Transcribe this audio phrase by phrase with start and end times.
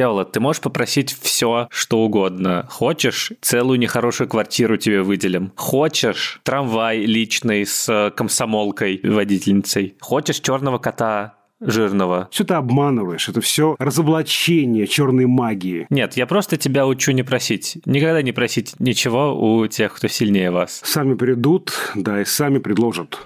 [0.00, 2.66] Всеволод, ты можешь попросить все, что угодно.
[2.70, 5.52] Хочешь, целую нехорошую квартиру тебе выделим.
[5.56, 9.96] Хочешь, трамвай личный с комсомолкой, водительницей.
[10.00, 12.28] Хочешь, черного кота жирного.
[12.30, 13.28] Все ты обманываешь.
[13.28, 15.86] Это все разоблачение черной магии.
[15.90, 17.76] Нет, я просто тебя учу не просить.
[17.84, 20.80] Никогда не просить ничего у тех, кто сильнее вас.
[20.82, 23.18] Сами придут, да, и сами предложат.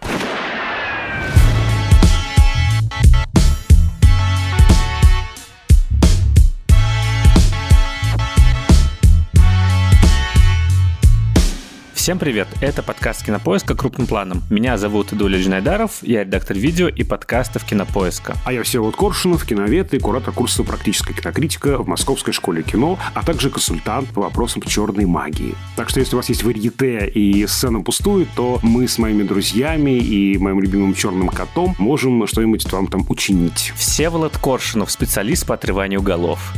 [12.04, 12.48] Всем привет!
[12.60, 14.42] Это подкаст Кинопоиска крупным планом.
[14.50, 18.36] Меня зовут Дуля Джинайдаров, я редактор видео и подкастов Кинопоиска.
[18.44, 23.24] А я Всеволод Коршунов, киновед и куратор курса «Практическая кинокритика» в Московской школе кино, а
[23.24, 25.54] также консультант по вопросам черной магии.
[25.76, 29.92] Так что если у вас есть варьете и сцена пустует, то мы с моими друзьями
[29.92, 33.72] и моим любимым черным котом можем что-нибудь вам там учинить.
[33.76, 36.52] Всеволод Коршунов, специалист по отрыванию голов.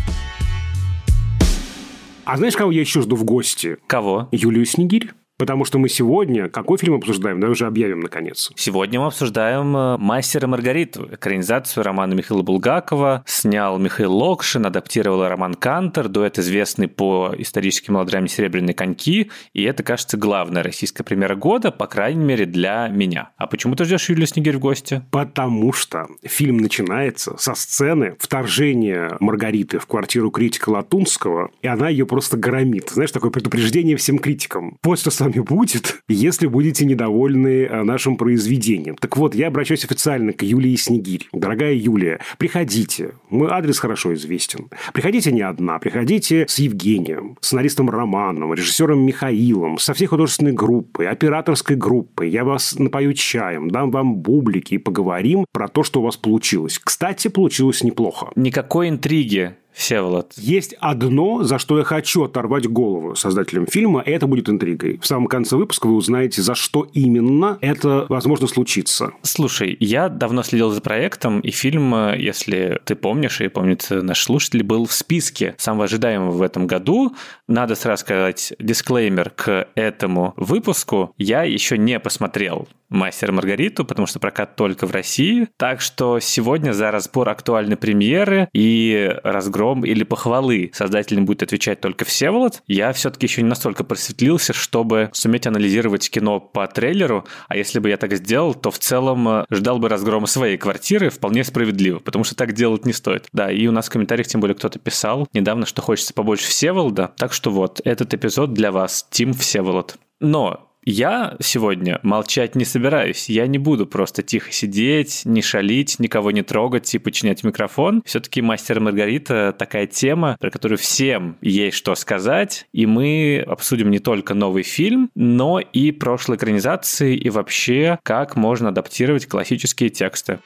[2.25, 3.77] А знаешь, кого я еще жду в гости?
[3.87, 4.29] Кого?
[4.33, 5.13] Юлию Снегирь.
[5.39, 6.49] Потому что мы сегодня...
[6.49, 7.41] Какой фильм обсуждаем?
[7.41, 8.51] Давай уже объявим, наконец.
[8.57, 13.23] Сегодня мы обсуждаем э, «Мастера Маргариту», экранизацию романа Михаила Булгакова.
[13.27, 19.31] Снял Михаил Локшин, адаптировал Роман Кантер, дуэт известный по историческим мелодраме «Серебряные коньки».
[19.53, 23.31] И это, кажется, главная российская премьера года, по крайней мере, для меня.
[23.37, 25.03] А почему ты ждешь Юлию Снегирь в гости?
[25.11, 32.07] Потому что фильм начинается со сцены вторжения Маргариты в квартиру критика Латунского, и она ее
[32.07, 32.91] просто громит.
[32.91, 34.79] Знаешь, такое предупреждение всем критикам.
[34.81, 38.97] После вами будет, если будете недовольны э, нашим произведением.
[38.97, 41.29] Так вот, я обращаюсь официально к Юлии Снегирь.
[41.33, 43.15] Дорогая Юлия, приходите.
[43.31, 44.69] Мой адрес хорошо известен.
[44.93, 51.77] Приходите не одна, приходите с Евгением, сценаристом Романом, режиссером Михаилом, со всей художественной группой, операторской
[51.77, 52.31] группой.
[52.31, 56.81] Я вас напою чаем, дам вам бублики и поговорим про то, что у вас получилось.
[56.83, 58.31] Кстати, получилось неплохо.
[58.37, 60.33] Никакой интриги Всеволод.
[60.37, 64.99] Есть одно, за что я хочу оторвать голову создателям фильма, и это будет интригой.
[65.03, 69.13] В самом конце выпуска вы узнаете, за что именно это возможно случиться.
[69.21, 74.63] Слушай, я давно следил за проектом, и фильм, если ты помнишь, и помнит наш слушатель,
[74.63, 77.15] был в списке самого ожидаемого в этом году.
[77.47, 81.13] Надо сразу сказать дисклеймер к этому выпуску.
[81.19, 85.49] Я еще не посмотрел «Мастер Маргариту», потому что прокат только в России.
[85.57, 92.05] Так что сегодня за разбор актуальной премьеры и разгром или похвалы создателям будет отвечать только
[92.05, 92.63] Всеволод.
[92.67, 97.89] Я все-таки еще не настолько просветлился, чтобы суметь анализировать кино по трейлеру, а если бы
[97.89, 102.25] я так сделал, то в целом э, ждал бы разгрома своей квартиры вполне справедливо, потому
[102.25, 103.29] что так делать не стоит.
[103.33, 107.13] Да, и у нас в комментариях тем более кто-то писал недавно, что хочется побольше Всеволода,
[107.17, 109.97] так что вот, этот эпизод для вас, Тим Всеволод.
[110.21, 113.29] Но я сегодня молчать не собираюсь.
[113.29, 118.03] Я не буду просто тихо сидеть, не шалить, никого не трогать и подчинять микрофон.
[118.07, 122.67] Все-таки «Мастер Маргарита» такая тема, про которую всем есть что сказать.
[122.73, 128.69] И мы обсудим не только новый фильм, но и прошлые экранизации и вообще, как можно
[128.69, 130.39] адаптировать классические тексты.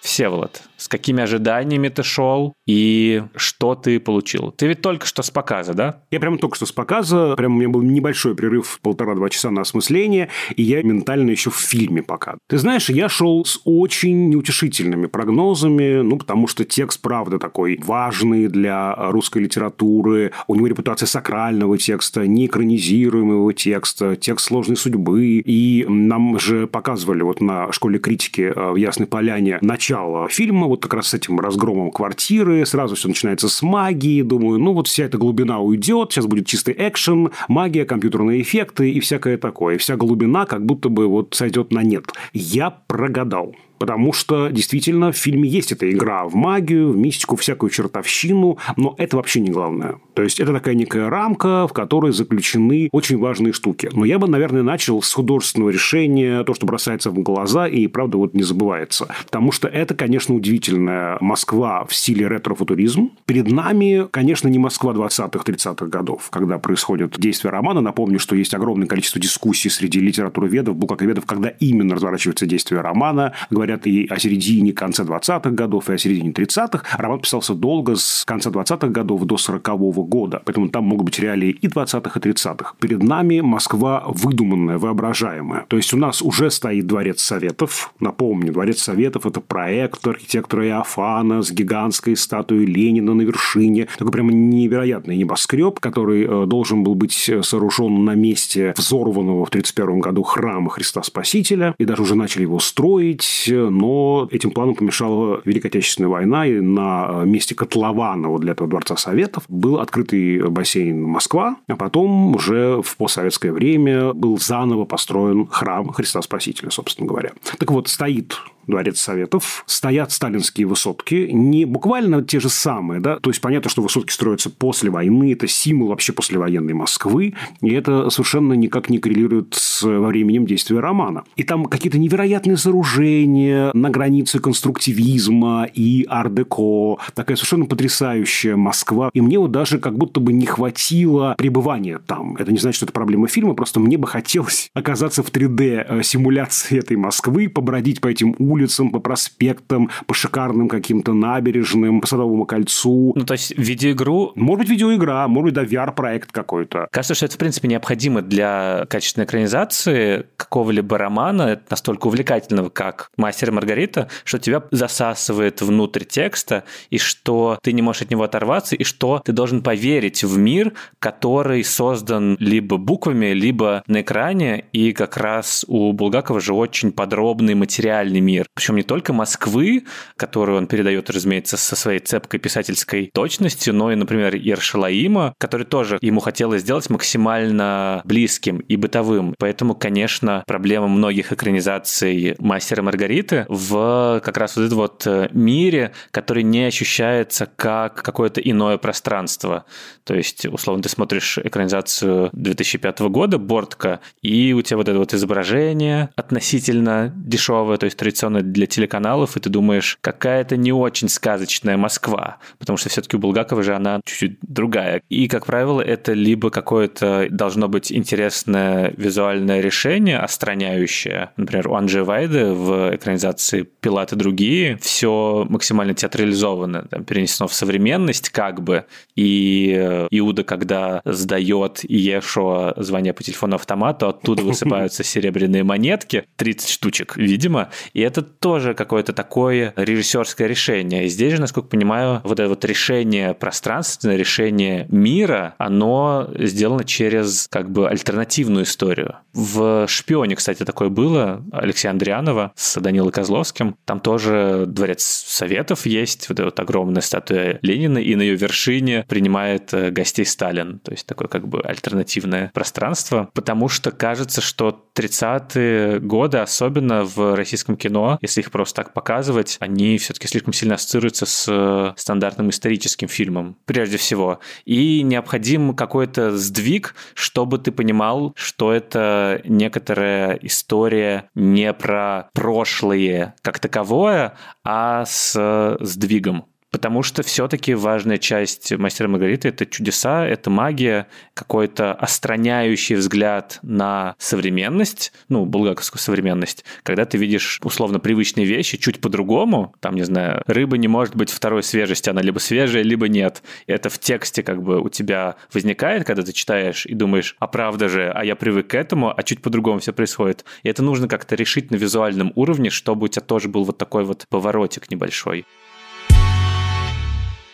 [0.00, 4.52] Всеволод, с какими ожиданиями ты шел и что ты получил?
[4.52, 6.02] Ты ведь только что с показа, да?
[6.10, 9.62] Я прямо только что с показа, прям у меня был небольшой прерыв полтора-два часа на
[9.62, 12.36] осмысление, и я ментально еще в фильме пока.
[12.48, 18.48] Ты знаешь, я шел с очень неутешительными прогнозами, ну, потому что текст, правда, такой важный
[18.48, 26.38] для русской литературы, у него репутация сакрального текста, неэкранизируемого текста, текст сложной судьбы, и нам
[26.38, 30.28] же показывали вот на школе критики э, в Ясной Поляне начало начала
[30.66, 34.88] вот как раз с этим разгромом квартиры, сразу все начинается с магии, думаю, ну вот
[34.88, 39.78] вся эта глубина уйдет, сейчас будет чистый экшен, магия, компьютерные эффекты и всякое такое.
[39.78, 42.06] Вся глубина как будто бы вот сойдет на нет.
[42.32, 43.54] Я прогадал.
[43.78, 48.94] Потому что действительно в фильме есть эта игра в магию, в мистику, всякую чертовщину, но
[48.98, 49.96] это вообще не главное.
[50.14, 53.90] То есть это такая некая рамка, в которой заключены очень важные штуки.
[53.92, 58.18] Но я бы, наверное, начал с художественного решения, то, что бросается в глаза и, правда,
[58.18, 59.08] вот не забывается.
[59.24, 63.10] Потому что это, конечно, удивительная Москва в стиле ретро-футуризм.
[63.26, 67.80] Перед нами, конечно, не Москва 20-х, 30-х годов, когда происходит действие романа.
[67.80, 73.34] Напомню, что есть огромное количество дискуссий среди литературоведов, букаковедов, когда именно разворачивается действие романа.
[73.66, 76.84] Говорят и о середине, конце 20-х годов, и о середине 30-х.
[76.98, 80.40] Роман писался долго, с конца 20-х годов до 40-го года.
[80.44, 82.74] Поэтому там могут быть реалии и 20-х, и 30-х.
[82.78, 85.64] Перед нами Москва выдуманная, воображаемая.
[85.66, 87.92] То есть, у нас уже стоит Дворец Советов.
[87.98, 93.88] Напомню, Дворец Советов– это проект архитектора Иофана с гигантской статуей Ленина на вершине.
[93.98, 99.98] Такой прямо невероятный небоскреб, который э, должен был быть сооружен на месте взорванного в 1931
[99.98, 101.74] году храма Христа Спасителя.
[101.78, 107.22] И даже уже начали его строить но этим планом помешала Великая Отечественная война, и на
[107.24, 112.96] месте котлована вот для этого Дворца Советов был открытый бассейн Москва, а потом уже в
[112.96, 117.32] постсоветское время был заново построен храм Христа Спасителя, собственно говоря.
[117.58, 118.36] Так вот, стоит
[118.66, 123.82] Дворец Советов, стоят сталинские высотки, не буквально те же самые, да, то есть понятно, что
[123.82, 129.54] высотки строятся после войны, это символ вообще послевоенной Москвы, и это совершенно никак не коррелирует
[129.54, 131.24] с временем действия романа.
[131.36, 139.20] И там какие-то невероятные сооружения на границе конструктивизма и ар-деко, такая совершенно потрясающая Москва, и
[139.20, 142.36] мне вот даже как будто бы не хватило пребывания там.
[142.36, 146.78] Это не значит, что это проблема фильма, просто мне бы хотелось оказаться в 3D симуляции
[146.78, 152.46] этой Москвы, побродить по этим улицам, улицам, по проспектам, по шикарным каким-то набережным, по Садовому
[152.46, 153.12] кольцу.
[153.14, 154.32] Ну, то есть, видеоигру...
[154.34, 156.88] Может быть, видеоигра, может быть, да, VR-проект какой-то.
[156.90, 163.50] Кажется, что это, в принципе, необходимо для качественной экранизации какого-либо романа, настолько увлекательного, как «Мастер
[163.50, 168.74] и Маргарита», что тебя засасывает внутрь текста, и что ты не можешь от него оторваться,
[168.74, 174.92] и что ты должен поверить в мир, который создан либо буквами, либо на экране, и
[174.92, 179.84] как раз у Булгакова же очень подробный материальный мир, причем не только Москвы,
[180.16, 185.98] которую он передает, разумеется, со своей цепкой писательской точностью, но и, например, Ершалаима, который тоже
[186.00, 189.34] ему хотелось сделать максимально близким и бытовым.
[189.38, 195.92] Поэтому, конечно, проблема многих экранизаций «Мастера Маргариты» в как раз вот этом вот э, мире,
[196.10, 199.64] который не ощущается как какое-то иное пространство.
[200.04, 205.14] То есть, условно, ты смотришь экранизацию 2005 года «Бортка», и у тебя вот это вот
[205.14, 211.08] изображение относительно дешевое, то есть традиционное сделано для телеканалов, и ты думаешь, какая-то не очень
[211.08, 215.02] сказочная Москва, потому что все-таки у Булгакова же она чуть-чуть другая.
[215.08, 221.30] И, как правило, это либо какое-то должно быть интересное визуальное решение, остраняющее.
[221.36, 227.54] Например, у Анджи Вайды в экранизации «Пилат и другие» все максимально театрализовано, там, перенесено в
[227.54, 228.84] современность как бы,
[229.14, 236.68] и э, Иуда, когда сдает Иешуа звоня по телефону автомату, оттуда высыпаются серебряные монетки, 30
[236.68, 241.06] штучек, видимо, и это тоже какое-то такое режиссерское решение.
[241.06, 247.48] И здесь же, насколько понимаю, вот это вот решение пространственное, решение мира, оно сделано через
[247.50, 249.16] как бы альтернативную историю.
[249.32, 253.76] В «Шпионе», кстати, такое было, Алексея Андрианова с Данилой Козловским.
[253.84, 259.04] Там тоже дворец Советов есть, вот эта вот огромная статуя Ленина, и на ее вершине
[259.08, 260.78] принимает э, гостей Сталин.
[260.80, 263.30] То есть такое как бы альтернативное пространство.
[263.34, 269.56] Потому что кажется, что 30-е годы, особенно в российском кино, если их просто так показывать,
[269.60, 274.40] они все-таки слишком сильно ассоциируются с э, стандартным историческим фильмом, прежде всего.
[274.64, 283.58] И необходим какой-то сдвиг, чтобы ты понимал, что это некоторая история не про прошлое как
[283.58, 286.46] таковое, а с сдвигом.
[286.70, 294.14] Потому что все-таки важная часть «Мастера Маргариты»— это чудеса, это магия, какой-то остраняющий взгляд на
[294.18, 300.42] современность, ну, булгаковскую современность, когда ты видишь условно привычные вещи чуть по-другому, там, не знаю,
[300.46, 303.42] рыба не может быть второй свежести, она либо свежая, либо нет.
[303.66, 307.46] И это в тексте как бы у тебя возникает, когда ты читаешь и думаешь, а
[307.46, 310.44] правда же, а я привык к этому, а чуть по-другому все происходит.
[310.64, 314.04] И это нужно как-то решить на визуальном уровне, чтобы у тебя тоже был вот такой
[314.04, 315.46] вот поворотик небольшой.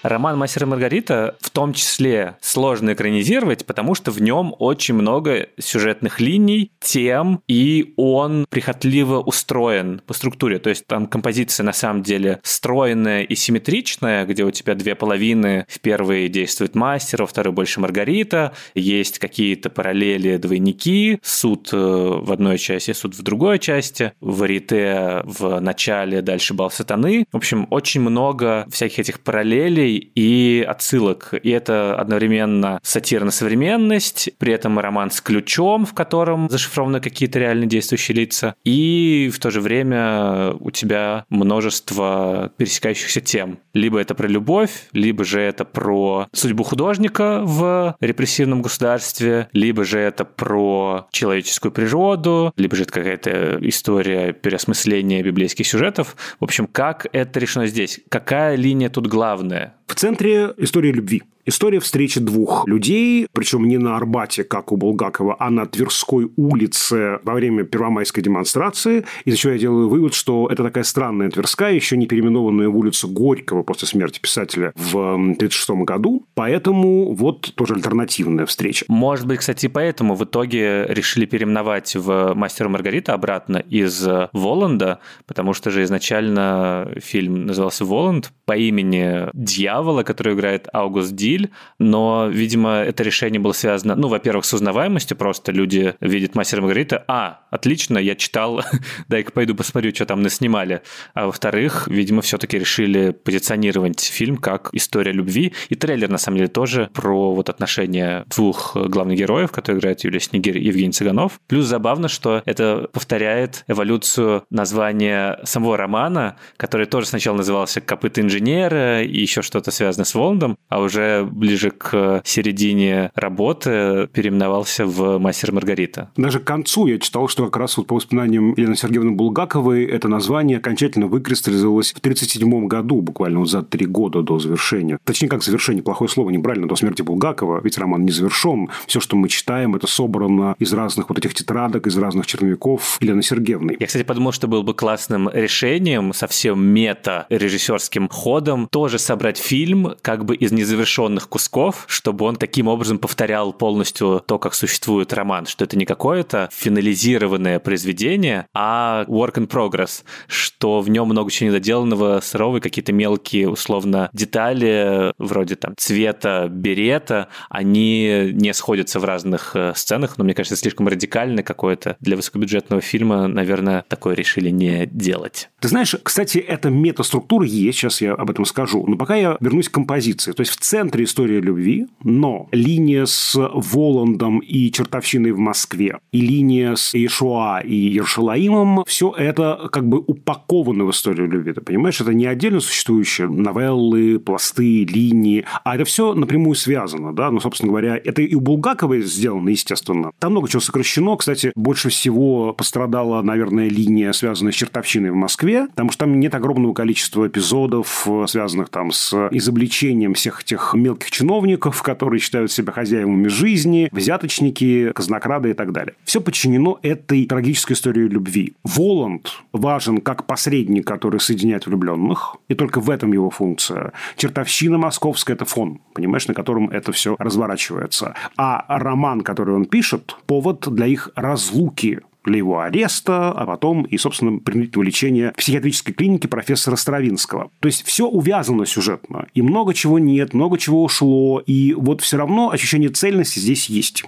[0.03, 5.49] Роман «Мастер и Маргарита» в том числе сложно экранизировать, потому что в нем очень много
[5.59, 10.59] сюжетных линий, тем, и он прихотливо устроен по структуре.
[10.59, 15.67] То есть там композиция на самом деле стройная и симметричная, где у тебя две половины.
[15.69, 18.53] В первой действует мастер, во второй больше Маргарита.
[18.75, 21.21] Есть какие-то параллели, двойники.
[21.23, 24.13] Суд э, в одной части, суд в другой части.
[24.21, 27.27] Варите в начале, дальше бал сатаны.
[27.31, 31.35] В общем, очень много всяких этих параллелей и отсылок.
[31.43, 37.39] И это одновременно сатира на современность, при этом роман с ключом, в котором зашифрованы какие-то
[37.39, 43.59] реально действующие лица, и в то же время у тебя множество пересекающихся тем.
[43.75, 49.99] Либо это про любовь, либо же это про судьбу художника в репрессивном государстве, либо же
[49.99, 56.17] это про человеческую природу, либо же это какая-то история переосмысления библейских сюжетов.
[56.41, 58.01] В общем, как это решено здесь?
[58.09, 59.75] Какая линия тут главная?
[59.93, 61.23] В центре история любви.
[61.45, 67.19] История встречи двух людей, причем не на Арбате, как у Булгакова, а на Тверской улице
[67.25, 71.97] во время первомайской демонстрации, из-за чего я делаю вывод, что это такая странная Тверская, еще
[71.97, 76.27] не переименованная в улицу Горького после смерти писателя в 1936 году.
[76.35, 78.85] Поэтому вот тоже альтернативная встреча.
[78.87, 85.55] Может быть, кстати, поэтому в итоге решили переименовать в «Мастера Маргарита» обратно из Воланда, потому
[85.55, 92.71] что же изначально фильм назывался «Воланд» по имени дьявола, который играет Аугуст Диль, но, видимо,
[92.77, 97.99] это решение было связано, ну, во-первых, с узнаваемостью, просто люди видят «Мастера Маргарита», а, отлично,
[97.99, 98.63] я читал,
[99.09, 100.83] дай-ка пойду посмотрю, что там наснимали.
[101.15, 106.49] А во-вторых, видимо, все-таки решили позиционировать фильм как история любви, и трейлер, на самом деле,
[106.49, 111.41] тоже про вот отношения двух главных героев, которые играют Юлия Снегирь и Евгений Цыганов.
[111.47, 119.03] Плюс забавно, что это повторяет эволюцию названия самого романа, который тоже сначала назывался «Копыта инженера»
[119.03, 125.53] и еще что-то связано с Воландом, а уже ближе к середине работы переименовался в «Мастер
[125.53, 126.11] Маргарита».
[126.17, 130.09] Даже к концу я читал, что как раз вот по воспоминаниям Елены Сергеевны Булгаковой это
[130.09, 134.99] название окончательно выкристаллизовалось в 1937 году, буквально вот за три года до завершения.
[135.05, 138.69] Точнее, как завершение, плохое слово, неправильно, до смерти Булгакова, ведь роман не завершен.
[138.87, 143.23] Все, что мы читаем, это собрано из разных вот этих тетрадок, из разных черновиков Елены
[143.23, 143.77] Сергеевны.
[143.79, 150.25] Я, кстати, подумал, что было бы классным решением, совсем мета-режиссерским ходом, тоже собрать фильм как
[150.25, 155.65] бы из незавершенных кусков, чтобы он таким образом повторял полностью то, как существует роман, что
[155.65, 162.21] это не какое-то финализированное произведение, а work in progress, что в нем много чего недоделанного,
[162.23, 169.73] сырого, какие-то мелкие, условно, детали, вроде там цвета берета, они не сходятся в разных э,
[169.75, 175.51] сценах, но мне кажется, слишком радикально какое-то для высокобюджетного фильма, наверное, такое решили не делать.
[175.61, 179.69] Ты знаешь, кстати, эта метаструктура есть, сейчас я об этом скажу, но пока я вернусь
[179.69, 180.33] к композиции.
[180.33, 186.21] То есть в центре истории любви, но линия с Воландом и чертовщиной в Москве, и
[186.21, 191.53] линия с Ишуа и Ершалаимом, все это как бы упаковано в историю любви.
[191.53, 197.31] Ты понимаешь, это не отдельно существующие новеллы, пласты, линии, а это все напрямую связано, да,
[197.31, 200.13] ну, собственно говоря, это и у Булгаковой сделано, естественно.
[200.19, 205.67] Там много чего сокращено, кстати, больше всего пострадала, наверное, линия, связанная с чертовщиной в Москве,
[205.69, 211.83] потому что там нет огромного количества эпизодов, связанных там с изобличением всех этих мелких чиновников,
[211.83, 215.95] которые считают себя хозяевами жизни, взяточники, казнокрады и так далее.
[216.05, 218.55] Все подчинено этой трагической истории любви.
[218.65, 223.93] Воланд важен как посредник, который соединяет влюбленных, и только в этом его функция.
[224.17, 228.15] Чертовщина московская– это фон, понимаешь, на котором это все разворачивается.
[228.37, 233.97] А роман, который он пишет, повод для их разлуки для его ареста, а потом и,
[233.99, 237.51] собственно, принудительного лечения в психиатрической клинике профессора Стравинского.
[237.61, 242.17] То есть все увязано сюжетно, и много чего нет, много чего ушло, и вот все
[242.17, 244.05] равно ощущение цельности здесь есть.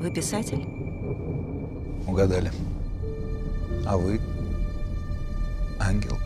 [0.00, 0.64] Вы писатель?
[2.06, 2.52] Угадали.
[3.86, 4.20] А вы?
[5.80, 6.18] Ангел.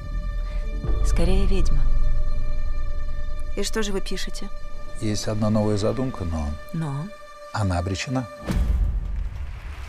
[1.04, 1.80] Скорее ведьма.
[3.56, 4.48] И что же вы пишете?
[5.00, 6.46] Есть одна новая задумка, но...
[6.72, 7.06] Но?
[7.52, 8.28] Она обречена.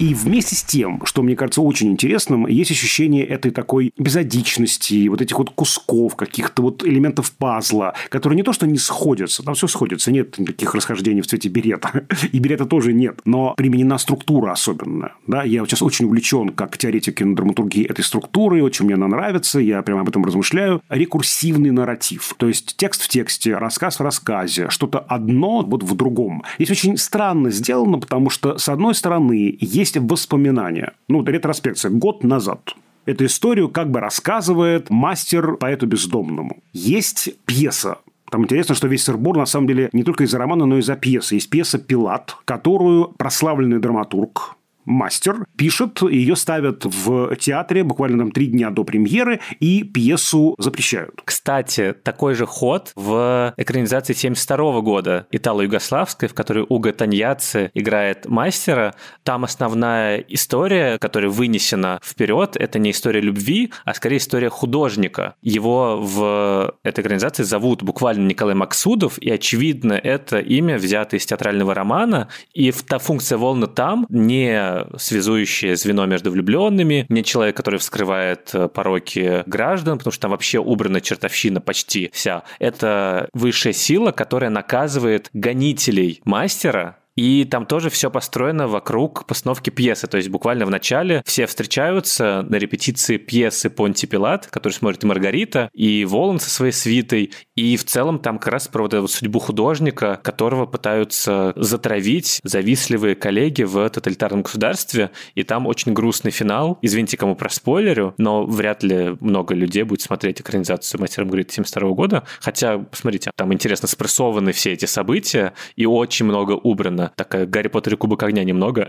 [0.01, 5.21] И вместе с тем, что мне кажется очень интересным, есть ощущение этой такой безодичности, вот
[5.21, 9.67] этих вот кусков, каких-то вот элементов пазла, которые не то что не сходятся, там все
[9.67, 12.07] сходится, нет никаких расхождений в цвете берета.
[12.31, 13.19] И берета тоже нет.
[13.25, 15.11] Но применена структура особенно.
[15.27, 15.43] Да?
[15.43, 20.01] Я сейчас очень увлечен, как теоретик кинодраматургии этой структуры, очень мне она нравится, я прямо
[20.01, 20.81] об этом размышляю.
[20.89, 22.33] Рекурсивный нарратив.
[22.37, 26.43] То есть текст в тексте, рассказ в рассказе, что-то одно вот в другом.
[26.57, 30.93] Здесь очень странно сделано, потому что, с одной стороны, есть есть воспоминания.
[31.07, 31.91] Ну, ретроспекция.
[31.91, 32.75] Год назад.
[33.05, 36.57] Эту историю как бы рассказывает мастер поэту бездомному.
[36.73, 37.97] Есть пьеса
[38.31, 40.95] там интересно, что весь сырбор, на самом деле, не только из-за романа, но и из-за
[40.95, 41.35] пьесы.
[41.35, 48.47] Есть пьеса «Пилат», которую прославленный драматург мастер пишет, ее ставят в театре буквально там три
[48.47, 51.21] дня до премьеры, и пьесу запрещают.
[51.23, 58.95] Кстати, такой же ход в экранизации 72 года итало-югославской, в которой Уго Таньяци играет мастера.
[59.23, 65.35] Там основная история, которая вынесена вперед, это не история любви, а скорее история художника.
[65.41, 71.73] Его в этой экранизации зовут буквально Николай Максудов, и очевидно, это имя взято из театрального
[71.73, 78.49] романа, и та функция волны там не связующее звено между влюбленными, не человек, который вскрывает
[78.53, 82.43] э, пороки граждан, потому что там вообще убрана чертовщина почти вся.
[82.59, 90.07] Это высшая сила, которая наказывает гонителей мастера, И там тоже все построено вокруг постановки пьесы.
[90.07, 95.07] То есть буквально в начале все встречаются на репетиции пьесы Понти Пилат, который смотрит и
[95.07, 97.31] Маргарита, и Волан со своей свитой.
[97.55, 103.15] И в целом там как раз про вот эту судьбу художника, которого пытаются затравить завистливые
[103.15, 105.11] коллеги в тоталитарном государстве.
[105.35, 106.79] И там очень грустный финал.
[106.81, 111.89] Извините, кому про спойлерю, но вряд ли много людей будет смотреть экранизацию «Мастера Маргариты» 72
[111.91, 112.23] года.
[112.39, 117.00] Хотя, посмотрите, там интересно спрессованы все эти события, и очень много убрано.
[117.15, 118.87] Такая Гарри Поттер и Кубок огня немного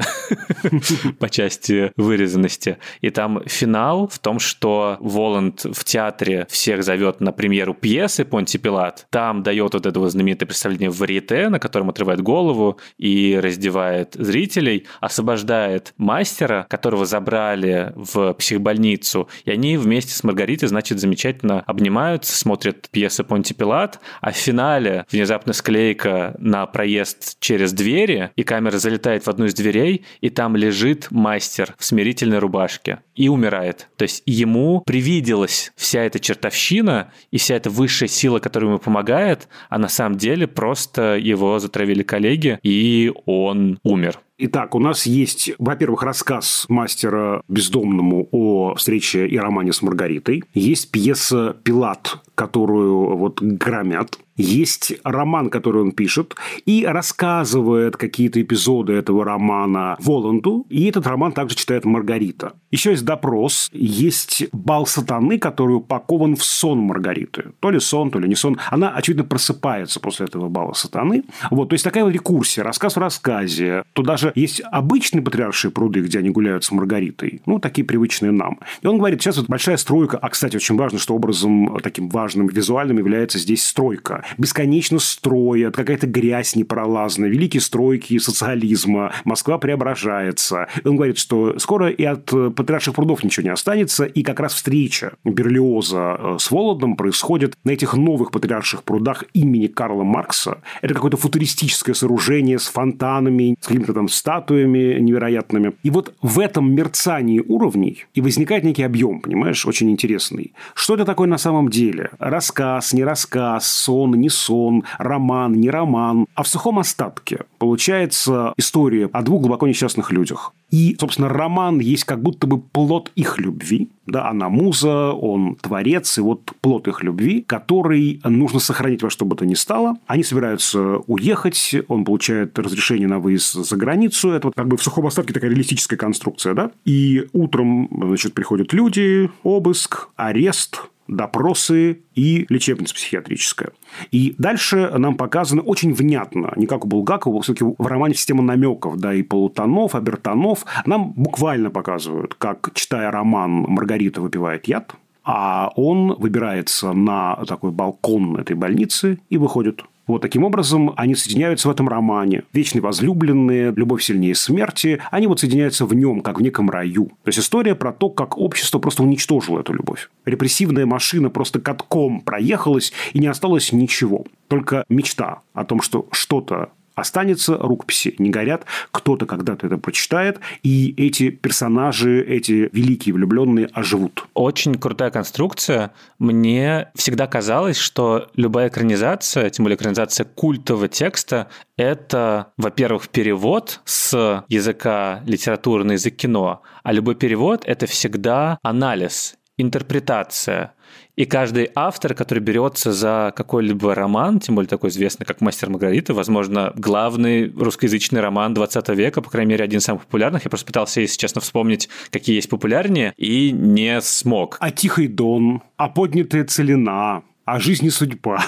[1.18, 2.78] по части вырезанности.
[3.00, 8.58] И там финал в том, что Воланд в театре всех зовет на премьеру пьесы Понти
[8.58, 9.06] Пилат.
[9.10, 14.14] Там дает вот это вот знаменитое представление в варьете, на котором отрывает голову и раздевает
[14.14, 22.36] зрителей, освобождает мастера, которого забрали в психбольницу, и они вместе с Маргаритой, значит, замечательно обнимаются,
[22.36, 27.72] смотрят пьесы Понти Пилат, а в финале внезапно склейка на проезд через
[28.06, 33.00] двери, и камера залетает в одну из дверей, и там лежит мастер в смирительной рубашке
[33.14, 33.88] и умирает.
[33.96, 39.48] То есть ему привиделась вся эта чертовщина и вся эта высшая сила, которая ему помогает,
[39.68, 44.18] а на самом деле просто его затравили коллеги, и он умер.
[44.44, 50.42] Итак, у нас есть, во-первых, рассказ мастера бездомному о встрече и романе с Маргаритой.
[50.52, 54.18] Есть пьеса «Пилат», которую вот громят.
[54.36, 61.32] Есть роман, который он пишет, и рассказывает какие-то эпизоды этого романа Воланду, и этот роман
[61.32, 62.54] также читает Маргарита.
[62.70, 67.52] Еще есть допрос, есть бал сатаны, который упакован в сон Маргариты.
[67.60, 68.58] То ли сон, то ли не сон.
[68.70, 71.24] Она, очевидно, просыпается после этого бала сатаны.
[71.50, 73.84] Вот, то есть такая вот рекурсия, рассказ в рассказе.
[73.92, 77.42] Туда же есть обычные патриаршие пруды, где они гуляют с Маргаритой.
[77.44, 78.58] Ну, такие привычные нам.
[78.80, 82.46] И он говорит, сейчас вот большая стройка, а, кстати, очень важно, что образом таким важным
[82.46, 84.21] визуальным является здесь стройка.
[84.38, 90.68] Бесконечно строят, какая-то грязь непролазная, великие стройки социализма, Москва преображается.
[90.84, 95.12] Он говорит, что скоро и от патриарших прудов ничего не останется, и как раз встреча
[95.24, 100.58] Берлиоза э, с Володом происходит на этих новых патриарших прудах имени Карла Маркса.
[100.80, 105.72] Это какое-то футуристическое сооружение с фонтанами, с какими-то там статуями невероятными.
[105.82, 110.52] И вот в этом мерцании уровней и возникает некий объем, понимаешь, очень интересный.
[110.74, 112.10] Что это такое на самом деле?
[112.18, 116.26] Рассказ, не рассказ, сон, не сон, роман, не роман.
[116.34, 120.52] А в сухом остатке получается история о двух глубоко несчастных людях.
[120.70, 123.90] И, собственно, роман есть как будто бы плод их любви.
[124.06, 129.24] Да, она муза, он творец, и вот плод их любви, который нужно сохранить во что
[129.24, 129.96] бы то ни стало.
[130.06, 134.30] Они собираются уехать, он получает разрешение на выезд за границу.
[134.30, 136.70] Это вот как бы в сухом остатке такая реалистическая конструкция, да?
[136.84, 140.82] И утром, значит, приходят люди, обыск, арест,
[141.16, 143.70] допросы и лечебница психиатрическая.
[144.10, 148.96] И дальше нам показано очень внятно, не как у Булгакова, все-таки в романе система намеков,
[148.96, 150.64] да, и полутонов, обертонов.
[150.86, 154.94] Нам буквально показывают, как, читая роман, Маргарита выпивает яд,
[155.24, 161.68] а он выбирается на такой балкон этой больницы и выходит вот таким образом они соединяются
[161.68, 162.42] в этом романе.
[162.52, 165.00] Вечные возлюбленные, любовь сильнее смерти.
[165.10, 167.06] Они вот соединяются в нем, как в неком раю.
[167.22, 170.10] То есть история про то, как общество просто уничтожило эту любовь.
[170.24, 174.24] Репрессивная машина просто катком проехалась, и не осталось ничего.
[174.48, 180.94] Только мечта о том, что что-то останется, рукописи не горят, кто-то когда-то это прочитает, и
[180.96, 184.26] эти персонажи, эти великие влюбленные оживут.
[184.34, 185.92] Очень крутая конструкция.
[186.18, 194.44] Мне всегда казалось, что любая экранизация, тем более экранизация культового текста, это, во-первых, перевод с
[194.48, 200.74] языка литературы на язык кино, а любой перевод— это всегда анализ, интерпретация—
[201.14, 206.14] и каждый автор, который берется за какой-либо роман, тем более такой известный, как «Мастер Маргарита»,
[206.14, 210.44] возможно, главный русскоязычный роман 20 века, по крайней мере, один из самых популярных.
[210.44, 214.56] Я просто пытался, если честно, вспомнить, какие есть популярнее, и не смог.
[214.60, 218.42] А «Тихий дон», а «Поднятая целина», а «Жизнь и судьба»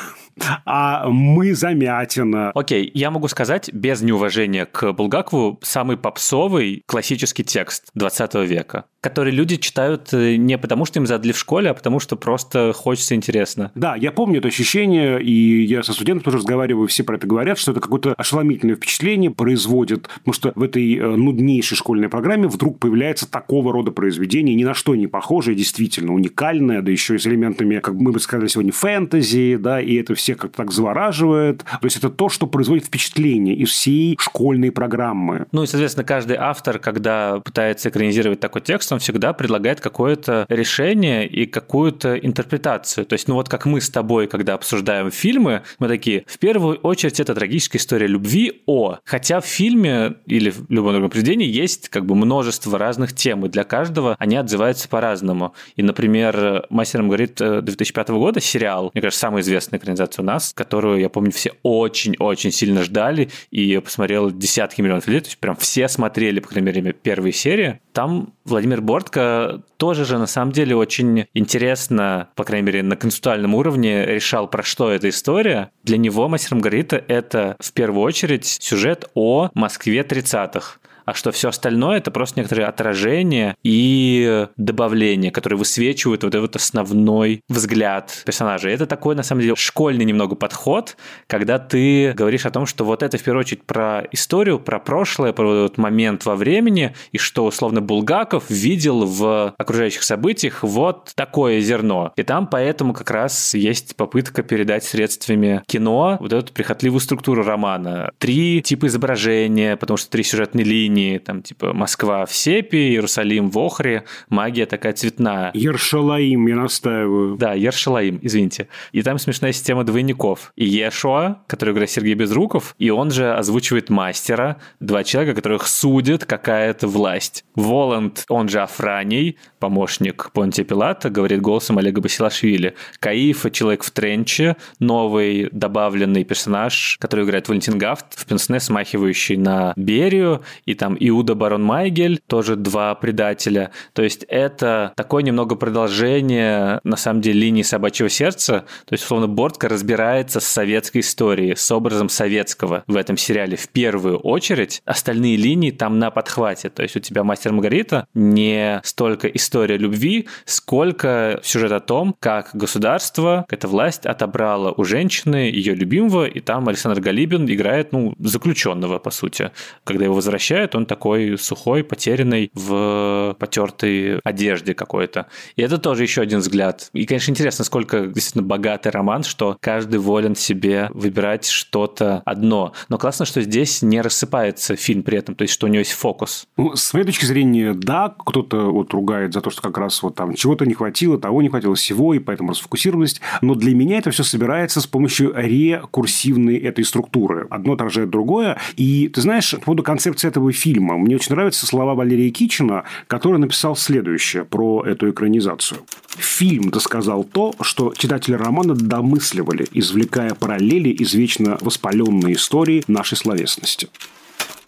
[0.64, 2.50] а мы замятина.
[2.54, 9.32] Окей, я могу сказать, без неуважения к Булгакову, самый попсовый классический текст 20 века который
[9.32, 13.14] люди читают э, не потому, что им задали в школе, а потому, что просто хочется
[13.14, 13.70] интересно.
[13.74, 17.58] Да, я помню это ощущение, и я со студентами тоже разговариваю, все про это говорят,
[17.58, 22.78] что это какое-то ошеломительное впечатление производит, потому что в этой э, нуднейшей школьной программе вдруг
[22.78, 27.26] появляется такого рода произведение, ни на что не похожее, действительно уникальное, да еще и с
[27.26, 31.58] элементами, как мы бы сказали сегодня, фэнтези, да, и это все всех как-то так завораживает.
[31.64, 35.46] То есть это то, что производит впечатление из всей школьной программы.
[35.52, 41.26] Ну и, соответственно, каждый автор, когда пытается экранизировать такой текст, он всегда предлагает какое-то решение
[41.26, 43.06] и какую-то интерпретацию.
[43.06, 46.78] То есть, ну вот как мы с тобой, когда обсуждаем фильмы, мы такие, в первую
[46.78, 48.96] очередь это трагическая история любви, о.
[49.04, 53.48] Хотя в фильме или в любом другом произведении есть как бы множество разных тем, и
[53.48, 55.54] для каждого они отзываются по-разному.
[55.76, 61.00] И, например, «Мастером говорит» 2005 года сериал, мне кажется, самая известная экранизация у нас, которую,
[61.00, 65.56] я помню, все очень-очень сильно ждали, и я посмотрел десятки миллионов людей, то есть прям
[65.56, 67.80] все смотрели, по крайней мере, первые серии.
[67.92, 73.54] Там Владимир Бортко тоже же на самом деле очень интересно, по крайней мере, на концептуальном
[73.54, 75.70] уровне решал, про что эта история.
[75.82, 81.48] Для него «Мастер Маргарита»— это в первую очередь сюжет о Москве 30-х а что все
[81.48, 88.68] остальное это просто некоторые отражения и добавления, которые высвечивают вот этот основной взгляд персонажа.
[88.68, 93.02] Это такой, на самом деле, школьный немного подход, когда ты говоришь о том, что вот
[93.02, 97.44] это в первую очередь про историю, про прошлое, про вот момент во времени, и что,
[97.44, 102.12] условно, Булгаков видел в окружающих событиях вот такое зерно.
[102.16, 108.12] И там поэтому как раз есть попытка передать средствами кино вот эту прихотливую структуру романа.
[108.18, 113.50] Три типа изображения, потому что три сюжетные линии, линии, там, типа, Москва в сепе, Иерусалим
[113.50, 115.50] в охре, магия такая цветная.
[115.54, 117.36] Ершалаим, я настаиваю.
[117.36, 118.68] Да, Ершалаим, извините.
[118.92, 120.52] И там смешная система двойников.
[120.56, 126.24] И Ешуа, который играет Сергей Безруков, и он же озвучивает мастера, два человека, которых судит
[126.24, 127.44] какая-то власть.
[127.54, 132.74] Воланд, он же Афраний, помощник Понтия Пилата, говорит голосом Олега Басилашвили.
[133.00, 139.72] Каифа, человек в тренче, новый добавленный персонаж, который играет Валентин Гафт, в пенсне смахивающий на
[139.76, 143.70] Берию, и там Иуда Барон Майгель, тоже два предателя.
[143.92, 148.64] То есть это такое немного продолжение, на самом деле, линии собачьего сердца.
[148.86, 153.68] То есть, условно, Бортко разбирается с советской историей, с образом советского в этом сериале в
[153.68, 154.82] первую очередь.
[154.84, 156.70] Остальные линии там на подхвате.
[156.70, 162.50] То есть у тебя «Мастер Маргарита» не столько история любви, сколько сюжет о том, как
[162.54, 168.98] государство, эта власть отобрала у женщины ее любимого, и там Александр Галибин играет, ну, заключенного,
[168.98, 169.50] по сути.
[169.84, 175.26] Когда его возвращают, он такой сухой, потерянный в потертой одежде какой-то.
[175.56, 176.90] И это тоже еще один взгляд.
[176.92, 182.72] И, конечно, интересно, сколько действительно богатый роман, что каждый волен себе выбирать что-то одно.
[182.88, 185.92] Но классно, что здесь не рассыпается фильм при этом, то есть, что у него есть
[185.92, 186.46] фокус.
[186.56, 190.14] Ну, с моей точки зрения, да, кто-то вот ругает за то, что как раз вот
[190.14, 193.20] там чего-то не хватило, того не хватило, всего, и поэтому расфокусированность.
[193.42, 197.46] Но для меня это все собирается с помощью рекурсивной этой структуры.
[197.50, 198.58] Одно отражает другое.
[198.76, 200.63] И ты знаешь, по поводу концепции этого фильма.
[200.98, 205.80] Мне очень нравятся слова Валерия Кичина, который написал следующее про эту экранизацию.
[206.16, 213.88] Фильм досказал то, что читатели романа домысливали, извлекая параллели из вечно воспаленной истории нашей словесности.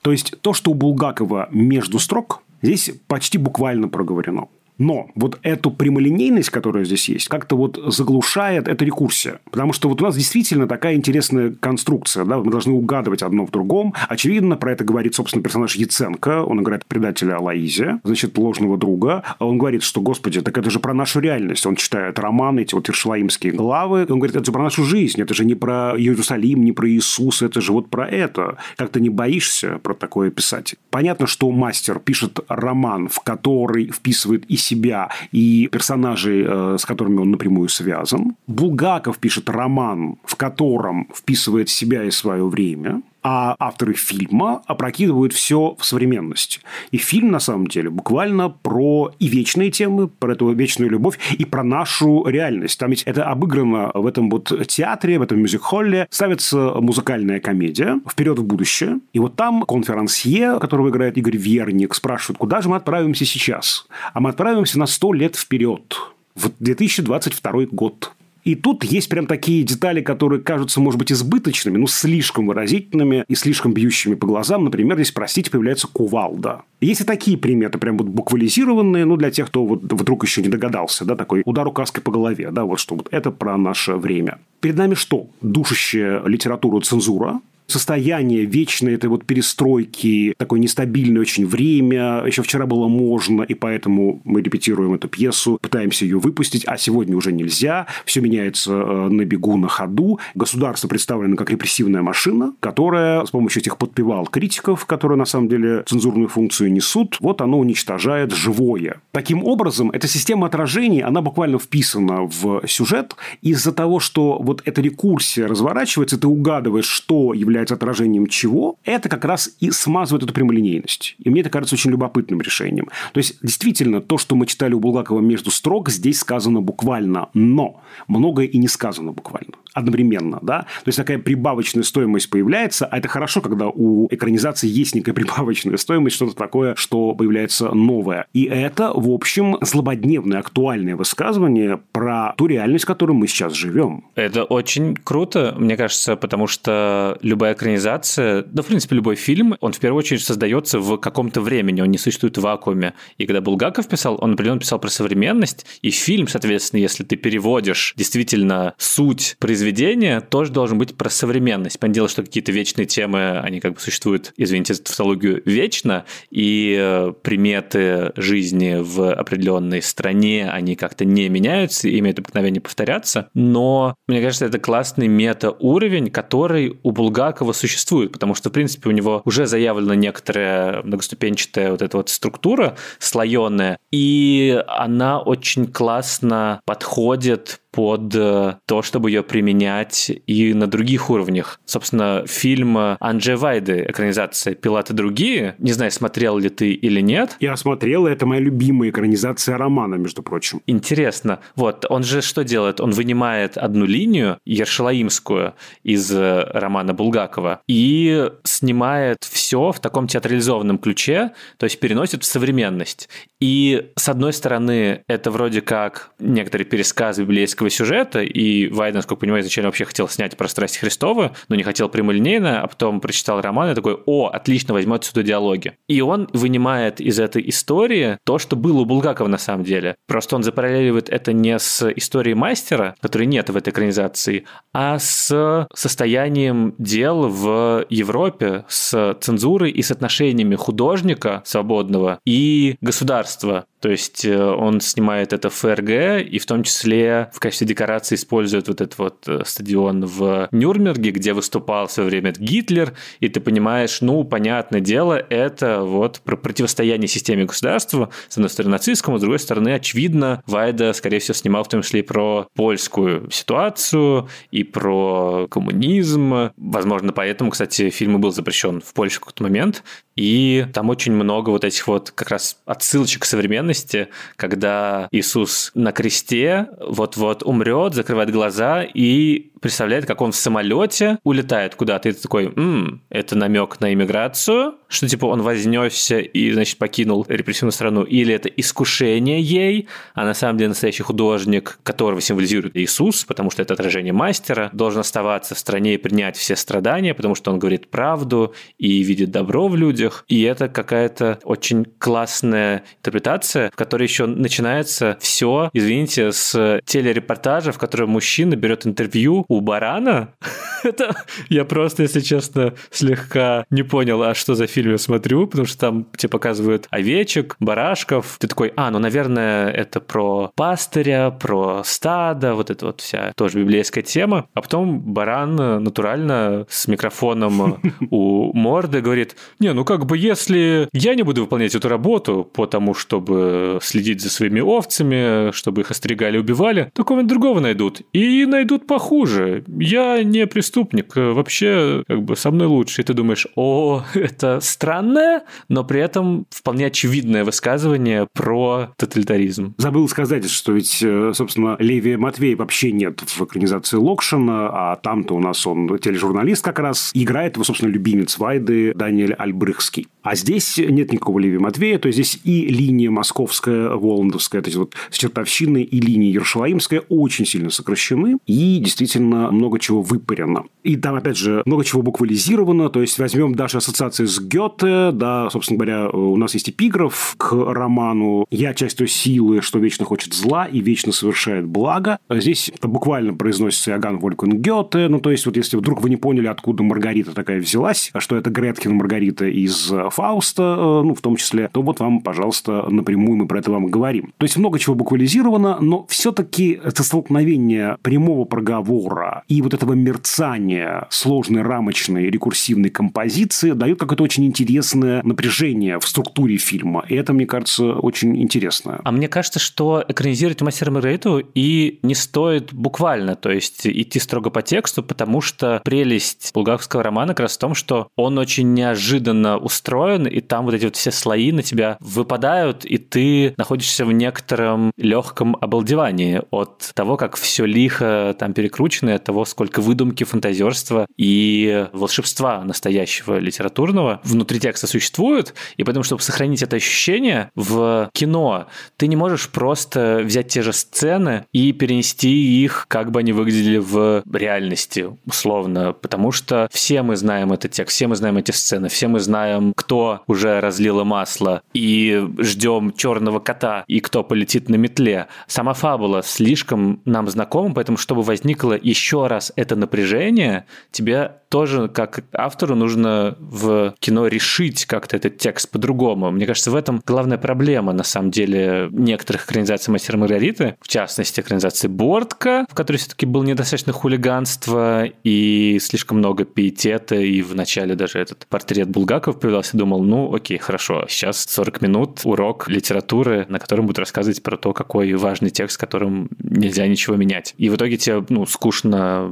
[0.03, 4.49] То есть, то, что у Булгакова между строк, здесь почти буквально проговорено.
[4.79, 9.41] Но вот эту прямолинейность, которая здесь есть, как-то вот заглушает эта рекурсия.
[9.51, 12.25] Потому что вот у нас действительно такая интересная конструкция.
[12.25, 12.39] Да?
[12.39, 13.95] Мы должны угадывать одно в другом.
[14.09, 16.45] Очевидно, про это говорит, собственно, персонаж Яценко.
[16.45, 19.23] Он играет предателя Алаизия, значит, ложного друга.
[19.39, 21.65] Он говорит, что, господи, так это же про нашу реальность.
[21.67, 24.07] Он читает романы, эти вот иршалаимские главы.
[24.09, 25.21] Он говорит, это же про нашу жизнь.
[25.21, 27.47] Это же не про Иерусалим, не про Иисуса.
[27.47, 28.59] Это же вот про это.
[28.77, 30.77] Как ты не боишься про такое писать?
[30.91, 37.21] Понятно, что мастер пишет роман, в который вписывает и себя и персонажей, э, с которыми
[37.21, 38.37] он напрямую связан.
[38.47, 45.75] Булгаков пишет роман, в котором вписывает себя и свое время а авторы фильма опрокидывают все
[45.81, 46.61] в современность.
[46.93, 51.45] И фильм, на самом деле, буквально про и вечные темы, про эту вечную любовь, и
[51.45, 52.79] про нашу реальность.
[52.79, 56.07] Там ведь это обыграно в этом вот театре, в этом мюзик-холле.
[56.09, 59.01] Ставится музыкальная комедия «Вперед в будущее».
[59.13, 63.89] И вот там конферансье, которого играет Игорь Верник, спрашивает, куда же мы отправимся сейчас?
[64.15, 65.97] А мы отправимся на сто лет вперед,
[66.37, 68.13] в 2022 год.
[68.47, 73.35] И тут есть прям такие детали, которые кажутся, может быть, избыточными, но слишком выразительными и
[73.35, 74.63] слишком бьющими по глазам.
[74.63, 76.63] Например, здесь, простите, появляется кувалда.
[76.81, 80.49] Есть и такие приметы, прям вот буквализированные, ну, для тех, кто вот вдруг еще не
[80.49, 84.39] догадался, да, такой удар указкой по голове, да, вот что вот это про наше время.
[84.61, 85.27] Перед нами что?
[85.43, 92.25] Душащая литературу цензура, состояние вечной этой вот перестройки, такое нестабильное очень время.
[92.27, 97.17] Еще вчера было можно, и поэтому мы репетируем эту пьесу, пытаемся ее выпустить, а сегодня
[97.17, 97.87] уже нельзя.
[98.05, 100.19] Все меняется э, на бегу, на ходу.
[100.35, 105.83] Государство представлено как репрессивная машина, которая с помощью этих подпевал критиков, которые на самом деле
[105.87, 109.01] цензурную функцию несут, вот оно уничтожает живое.
[109.13, 114.81] Таким образом, эта система отражений, она буквально вписана в сюжет из-за того, что вот эта
[114.81, 121.17] рекурсия разворачивается, ты угадываешь, что является отражением чего, это как раз и смазывает эту прямолинейность.
[121.19, 122.89] И мне это кажется очень любопытным решением.
[123.13, 127.29] То есть, действительно, то, что мы читали у Булгакова между строк, здесь сказано буквально.
[127.35, 132.97] Но многое и не сказано буквально одновременно, да, то есть такая прибавочная стоимость появляется, а
[132.97, 138.27] это хорошо, когда у экранизации есть некая прибавочная стоимость, что-то такое, что появляется новое.
[138.33, 144.05] И это, в общем, злободневное, актуальное высказывание про ту реальность, в которой мы сейчас живем.
[144.15, 149.73] Это очень круто, мне кажется, потому что любая экранизация, да, в принципе, любой фильм, он
[149.73, 152.95] в первую очередь создается в каком-то времени, он не существует в вакууме.
[153.19, 157.95] И когда Булгаков писал, он определенно писал про современность, и фильм, соответственно, если ты переводишь
[157.97, 161.79] действительно суть произведения тоже должен быть про современность.
[161.79, 166.77] Понятное дело, что какие-то вечные темы, они как бы существуют, извините за тавтологию, вечно, и
[166.79, 173.29] э, приметы жизни в определенной стране, они как-то не меняются, и имеют обыкновение повторяться.
[173.35, 178.93] Но, мне кажется, это классный мета-уровень, который у Булгакова существует, потому что, в принципе, у
[178.93, 187.61] него уже заявлена некоторая многоступенчатая вот эта вот структура слоеная, и она очень классно подходит
[187.77, 191.61] под э, то, чтобы ее применять и на других уровнях.
[191.67, 197.37] Собственно, фильм Анджи Вайды, экранизация «Пилаты другие», не знаю, смотрел ли ты или нет.
[197.39, 200.63] Я смотрел, это моя любимая экранизация романа, между прочим.
[200.67, 201.41] Интересно.
[201.55, 202.81] Вот, он же что делает?
[202.81, 210.79] Он вынимает одну линию, Ершалаимскую, из э, романа Булгакова, и снимает все в таком театрализованном
[210.79, 213.11] ключе, то есть переносит в современность.
[213.39, 219.43] И, с одной стороны, это вроде как некоторый пересказ библейского сюжета, и Вайден, насколько понимаю,
[219.43, 223.71] изначально вообще хотел снять про страсть Христовы, но не хотел прямолинейно, а потом прочитал роман
[223.71, 225.75] и такой, о, отлично, возьмет сюда диалоги.
[225.89, 229.97] И он вынимает из этой истории то, что было у Булгакова на самом деле.
[230.07, 235.67] Просто он запараллеливает это не с историей мастера, которой нет в этой экранизации, а с
[235.75, 243.67] состоянием дел в Европе, с цензурой и с отношениями художника свободного и государства.
[243.81, 248.69] То есть э, он снимает это ФРГ, и в том числе в качестве декорации использует
[248.69, 253.41] вот этот вот э, стадион в Нюрнберге, где выступал в свое время Гитлер, и ты
[253.41, 259.21] понимаешь, ну, понятное дело, это вот про противостояние системе государства, с одной стороны нацистскому, с
[259.21, 264.65] другой стороны, очевидно, Вайда, скорее всего, снимал в том числе и про польскую ситуацию, и
[264.65, 266.51] про коммунизм.
[266.57, 269.83] Возможно, поэтому, кстати, фильм и был запрещен в Польше в какой-то момент,
[270.17, 273.25] и там очень много вот этих вот как раз отсылочек к
[273.67, 281.19] современности, когда Иисус на кресте вот-вот умрет, закрывает глаза и представляет, как он в самолете
[281.25, 282.09] улетает куда-то.
[282.09, 287.25] И ты такой, м это намек на иммиграцию, что типа он вознесся и, значит, покинул
[287.29, 293.25] репрессивную страну, или это искушение ей, а на самом деле настоящий художник, которого символизирует Иисус,
[293.25, 297.51] потому что это отражение мастера, должен оставаться в стране и принять все страдания, потому что
[297.51, 300.25] он говорит правду и видит добро в людях.
[300.29, 307.79] И это какая-то очень классная интерпретация, в которой еще начинается все, извините, с телерепортажа, в
[307.79, 310.35] котором мужчина берет интервью у барана.
[310.87, 311.17] это
[311.49, 315.79] я просто, если честно, слегка не понял, а что за фильм я смотрю, потому что
[315.79, 318.37] там тебе показывают овечек, барашков.
[318.39, 323.61] Ты такой, а, ну, наверное, это про пастыря, про стадо, вот это вот вся тоже
[323.61, 324.49] библейская тема.
[324.55, 327.81] А потом баран натурально с микрофоном
[328.11, 332.67] у морды говорит, не, ну как бы если я не буду выполнять эту работу по
[332.67, 338.03] тому, чтобы следить за своими овцами, чтобы их остригали, убивали, то кого-нибудь другого найдут.
[338.13, 339.36] И найдут похуже.
[339.79, 343.03] Я не преступник, вообще как бы со мной лучше.
[343.03, 349.75] И ты думаешь, о, это странное, но при этом вполне очевидное высказывание про тоталитаризм.
[349.79, 355.35] Забыл сказать, что ведь, э, собственно, Леви Матвей вообще нет в экранизации Локшина, а там-то
[355.35, 357.11] у нас он тележурналист как раз.
[357.15, 360.09] Играет его, собственно, любимец Вайды Даниэль Альбрыхский.
[360.23, 364.77] А здесь нет никакого Леви Матвея, то есть здесь и линия московская, воландовская, то есть
[364.77, 370.65] вот с чертовщиной, и линия Ершалаимская очень сильно сокращены, и действительно действительно много чего выпарено.
[370.83, 372.91] И там, опять же, много чего буквализировано.
[372.91, 377.53] То есть, возьмем даже ассоциации с Гёте, да, собственно говоря, у нас есть эпиграф к
[377.53, 382.19] роману «Я часть той силы, что вечно хочет зла и вечно совершает благо».
[382.31, 385.09] Здесь это буквально произносится Иоганн Волькин Гёте.
[385.09, 388.37] Ну, то есть, вот если вдруг вы не поняли, откуда Маргарита такая взялась, а что
[388.37, 393.37] это Гретхен Маргарита из Фауста, э, ну, в том числе, то вот вам, пожалуйста, напрямую
[393.37, 394.33] мы про это вам говорим.
[394.39, 399.16] То есть, много чего буквализировано, но все-таки это столкновение прямого проговора
[399.49, 406.57] и вот этого мерцания сложной рамочной рекурсивной композиции дает какое-то очень интересное напряжение в структуре
[406.57, 407.05] фильма.
[407.09, 409.01] И это, мне кажется, очень интересно.
[409.05, 414.51] А мне кажется, что экранизировать мастера Маргариту и не стоит буквально, то есть идти строго
[414.51, 419.59] по тексту, потому что прелесть булгаковского романа как раз в том, что он очень неожиданно
[419.59, 424.13] устроен, и там вот эти вот все слои на тебя выпадают, и ты находишься в
[424.13, 431.07] некотором легком обалдевании от того, как все лихо там перекручено, от того, сколько выдумки, фантазерства
[431.17, 438.67] и волшебства настоящего литературного внутри текста существует, и поэтому, чтобы сохранить это ощущение в кино,
[438.97, 443.79] ты не можешь просто взять те же сцены и перенести их, как бы они выглядели
[443.79, 448.89] в реальности, условно, потому что все мы знаем этот текст, все мы знаем эти сцены,
[448.89, 454.77] все мы знаем, кто уже разлило масло, и ждем черного кота, и кто полетит на
[454.77, 455.29] метле.
[455.47, 462.25] Сама фабула слишком нам знакома, поэтому, чтобы возникло еще раз это напряжение, тебе тоже, как
[462.33, 466.31] автору, нужно в кино решить как-то этот текст по-другому.
[466.31, 471.41] Мне кажется, в этом главная проблема, на самом деле, некоторых экранизаций «Мастера Маргариты», в частности,
[471.41, 477.95] экранизации «Бортка», в которой все-таки было недостаточно хулиганства и слишком много пиетета, и в начале
[477.95, 483.59] даже этот портрет Булгаков появился, думал, ну, окей, хорошо, сейчас 40 минут урок литературы, на
[483.59, 487.55] котором будут рассказывать про то, какой важный текст, которым нельзя ничего менять.
[487.57, 488.86] И в итоге тебе, ну, скучно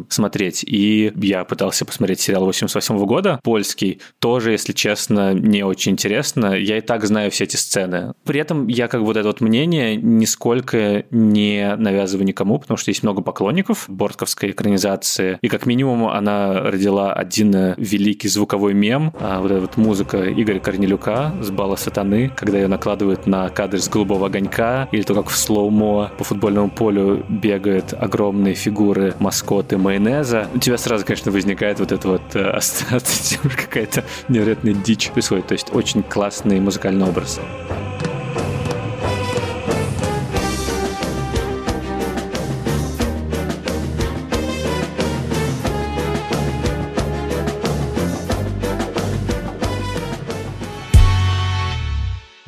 [0.09, 0.65] смотреть.
[0.65, 6.55] И я пытался посмотреть сериал 88 -го года, польский, тоже, если честно, не очень интересно.
[6.55, 8.15] Я и так знаю все эти сцены.
[8.25, 12.91] При этом я как бы вот это вот мнение нисколько не навязываю никому, потому что
[12.91, 19.41] есть много поклонников бортковской экранизации, и как минимум она родила один великий звуковой мем, а
[19.41, 23.89] вот эта вот музыка Игоря Корнелюка с бала сатаны, когда ее накладывают на кадр с
[23.89, 30.49] голубого огонька, или то, как в слоумо по футбольному полю бегают огромные фигуры маскоты майонеза.
[30.55, 32.59] У тебя сразу, конечно, возникает вот это вот э,
[33.57, 35.49] какая-то невероятная дичь происходит.
[35.49, 37.41] То есть очень классный музыкальный образ.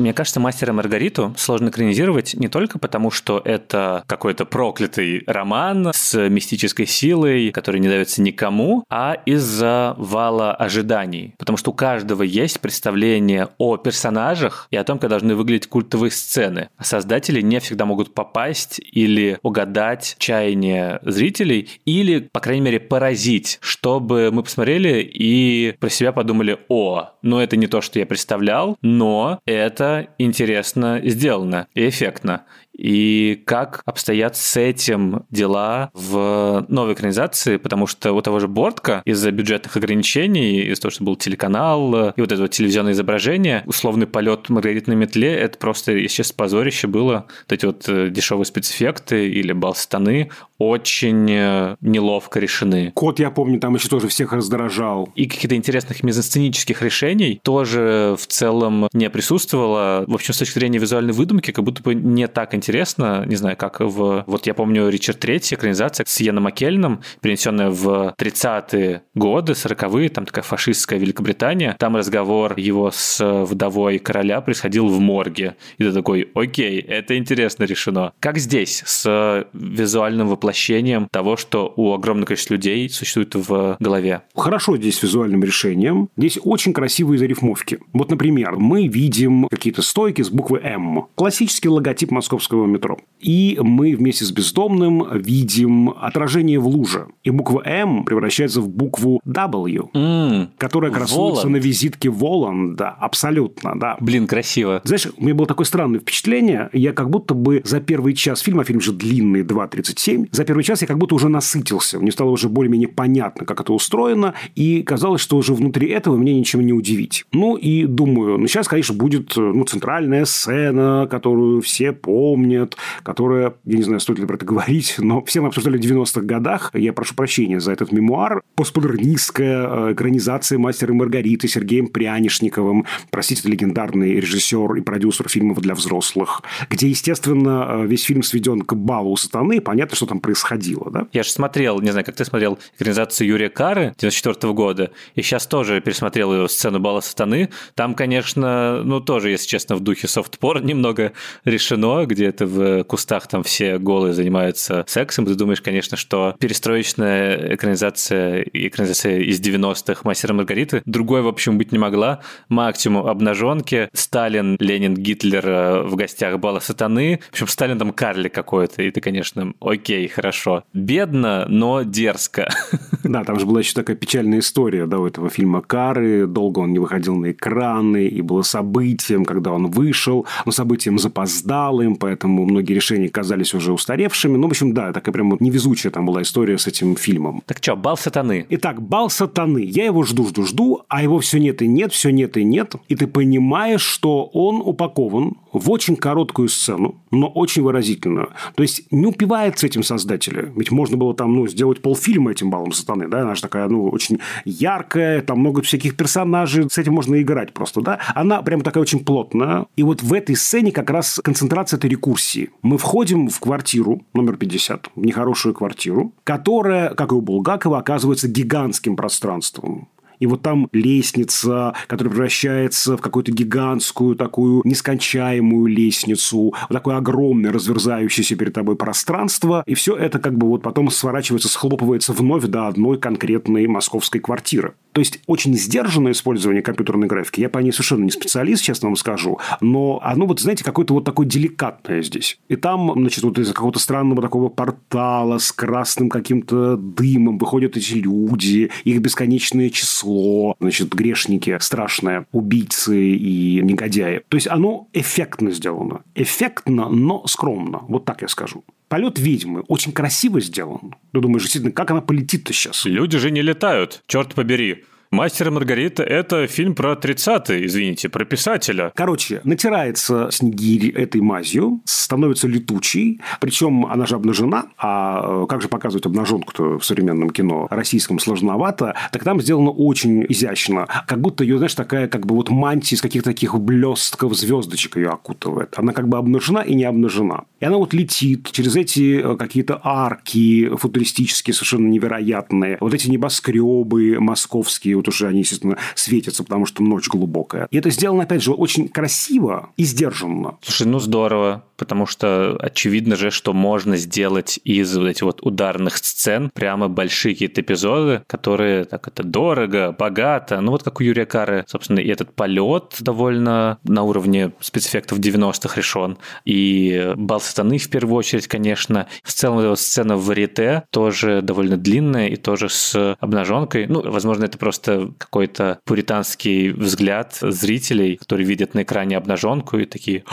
[0.07, 6.29] Мне кажется, «Мастера Маргариту» сложно экранизировать не только потому, что это какой-то проклятый роман с
[6.29, 11.35] мистической силой, который не дается никому, а из-за вала ожиданий.
[11.38, 16.12] Потому что у каждого есть представление о персонажах и о том, как должны выглядеть культовые
[16.12, 16.69] сцены.
[16.77, 23.59] А создатели не всегда могут попасть или угадать чаяние зрителей, или, по крайней мере, поразить,
[23.61, 28.79] чтобы мы посмотрели и про себя подумали, о, ну это не то, что я представлял,
[28.83, 32.44] но это интересно сделано и эффектно.
[32.77, 39.03] И как обстоят с этим дела в новой экранизации, потому что у того же Бортка
[39.05, 44.07] из-за бюджетных ограничений, из-за того, что был телеканал, и вот это вот телевизионное изображение, условный
[44.07, 47.27] полет Маргарит на метле, это просто, если честно, позорище было.
[47.45, 52.93] Вот эти вот э, дешевые спецэффекты или балстаны очень э, неловко решены.
[52.95, 55.11] Кот, я помню, там еще тоже всех раздражал.
[55.15, 60.05] И каких-то интересных мизансценических решений тоже в целом не присутствовало.
[60.07, 63.57] В общем, с точки зрения визуальной выдумки, как будто бы не так интересно, не знаю,
[63.57, 64.24] как в...
[64.26, 70.26] Вот я помню Ричард Третий, экранизация с Йеном Маккельном, перенесенная в 30-е годы, 40-е, там
[70.26, 71.76] такая фашистская Великобритания.
[71.79, 75.57] Там разговор его с вдовой короля происходил в морге.
[75.79, 78.12] И ты такой, окей, это интересно решено.
[78.20, 84.22] Как здесь с визуальным воплощением воплощением того, что у огромного количества людей существует в голове.
[84.35, 86.09] Хорошо здесь визуальным решением.
[86.16, 87.79] Здесь очень красивые зарифмовки.
[87.92, 91.07] Вот, например, мы видим какие-то стойки с буквы «М».
[91.14, 92.97] Классический логотип московского метро.
[93.21, 97.09] И мы вместе с бездомным видим отражение в луже.
[97.25, 102.90] И буква «М» превращается в букву W, mm, которая красуется на визитке Воланда.
[102.90, 103.97] Абсолютно, да.
[104.01, 104.81] Блин, красиво.
[104.85, 106.69] Знаешь, у меня было такое странное впечатление.
[106.73, 110.62] Я как будто бы за первый час фильма, а фильм же длинный, 2.37, за первый
[110.62, 111.99] час я как будто уже насытился.
[111.99, 114.35] Мне стало уже более-менее понятно, как это устроено.
[114.55, 117.25] И казалось, что уже внутри этого меня ничем не удивить.
[117.33, 123.54] Ну, и думаю, ну, сейчас, конечно, будет ну, центральная сцена, которую все помнят помнят, которая,
[123.64, 126.70] я не знаю, стоит ли про это говорить, но все мы обсуждали в 90-х годах.
[126.74, 128.42] Я прошу прощения за этот мемуар.
[128.54, 132.87] Постмодернистская э, экранизация «Мастера и Маргариты» Сергеем Прянишниковым.
[133.11, 138.74] Простите, легендарный режиссер и продюсер фильмов для взрослых, где, естественно, э, весь фильм сведен к
[138.74, 141.06] балу сатаны, понятно, что там происходило, да?
[141.12, 145.46] Я же смотрел, не знаю, как ты смотрел экранизацию Юрия Кары 94 года, и сейчас
[145.46, 147.50] тоже пересмотрел ее сцену бала сатаны.
[147.74, 151.12] Там, конечно, ну, тоже, если честно, в духе софтпор немного
[151.44, 155.27] решено, где это в кустах там все голые занимаются сексом.
[155.27, 161.72] Ты думаешь, конечно, что перестроечная экранизация экранизация из 90-х Мастера Маргариты другой, в общем, быть
[161.72, 162.20] не могла.
[162.49, 167.20] Максимум обнаженки, Сталин, Ленин, Гитлер э, в гостях бала сатаны.
[167.31, 170.64] В общем, Сталин там карлик какой-то, и ты, конечно, окей, хорошо.
[170.72, 172.49] Бедно, но дерзко.
[173.05, 176.27] Да, там же была еще такая печальная история, да, у этого фильма «Кары».
[176.27, 181.94] Долго он не выходил на экраны, и было событием, когда он вышел, но событием запоздалым,
[181.94, 184.37] поэтому многие решения казались уже устаревшими.
[184.37, 187.43] Ну, в общем, да, такая прям невезучая там была история с этим фильмом.
[187.47, 188.47] Так что, «Бал сатаны»?
[188.51, 189.62] Итак, «Бал сатаны».
[189.64, 192.74] Я его жду, жду, жду, а его все нет и нет, все нет и нет.
[192.89, 198.30] И ты понимаешь, что он упакован в очень короткую сцену, но очень выразительную.
[198.54, 200.52] То есть не упивается этим создатели.
[200.57, 203.09] Ведь можно было там ну, сделать полфильма этим балом сатаны.
[203.09, 203.22] Да?
[203.22, 207.80] Она же такая ну, очень яркая, там много всяких персонажей, с этим можно играть просто.
[207.80, 208.00] Да?
[208.14, 209.66] Она прям такая очень плотная.
[209.76, 212.50] И вот в этой сцене как раз концентрация этой рекурсии.
[212.62, 218.28] Мы входим в квартиру номер 50, в нехорошую квартиру, которая, как и у Булгакова, оказывается
[218.28, 219.88] гигантским пространством.
[220.19, 227.53] И вот там лестница, которая превращается в какую-то гигантскую такую нескончаемую лестницу, вот такое огромное
[227.53, 229.62] разверзающееся перед тобой пространство.
[229.67, 234.75] И все это как бы вот потом сворачивается, схлопывается вновь до одной конкретной московской квартиры.
[234.97, 237.43] То есть, очень сдержанное использование компьютерной графики.
[237.43, 239.39] Я по ней совершенно не специалист, честно вам скажу.
[239.61, 242.39] Но оно, вот, знаете, какое-то вот такое деликатное здесь.
[242.49, 247.93] И там, значит, вот из какого-то странного такого портала с красным каким-то дымом выходят эти
[247.93, 249.69] люди, их бесконечное
[250.07, 254.22] число, значит, грешники страшные, убийцы и негодяи.
[254.28, 256.02] То есть, оно эффектно сделано.
[256.14, 257.80] Эффектно, но скромно.
[257.88, 258.64] Вот так я скажу.
[258.88, 260.94] Полет ведьмы очень красиво сделан.
[261.12, 262.84] Ты думаешь, действительно, как она полетит-то сейчас?
[262.84, 264.84] Люди же не летают, черт побери.
[265.11, 268.90] «Мастер и Маргарита»— это фильм про 30-е, извините, про писателя.
[268.94, 275.68] Короче, натирается Снегирь этой мазью, становится летучей, причем она же обнажена, а э, как же
[275.68, 281.59] показывать обнаженку-то в современном кино российском сложновато, так там сделано очень изящно, как будто ее,
[281.59, 285.74] знаешь, такая как бы вот мантия из каких-то таких блестков звездочек ее окутывает.
[285.76, 287.44] Она как бы обнажена и не обнажена.
[287.61, 294.16] И она вот летит через эти э, какие-то арки футуристические, совершенно невероятные, вот эти небоскребы
[294.18, 297.68] московские, вот уже они, естественно, светятся, потому что ночь глубокая.
[297.70, 300.59] И это сделано, опять же, очень красиво и сдержанно.
[300.62, 305.97] Слушай, ну здорово потому что очевидно же, что можно сделать из вот этих вот ударных
[305.99, 311.26] сцен прямо большие какие-то эпизоды, которые так это дорого, богато, ну вот как у Юрия
[311.26, 317.90] Кары, собственно, и этот полет довольно на уровне спецэффектов 90-х решен, и Бал сатаны в
[317.90, 322.68] первую очередь, конечно, в целом эта вот сцена в варите тоже довольно длинная и тоже
[322.68, 324.86] с обнаженкой, ну, возможно, это просто
[325.18, 330.24] какой-то пуританский взгляд зрителей, которые видят на экране обнаженку и такие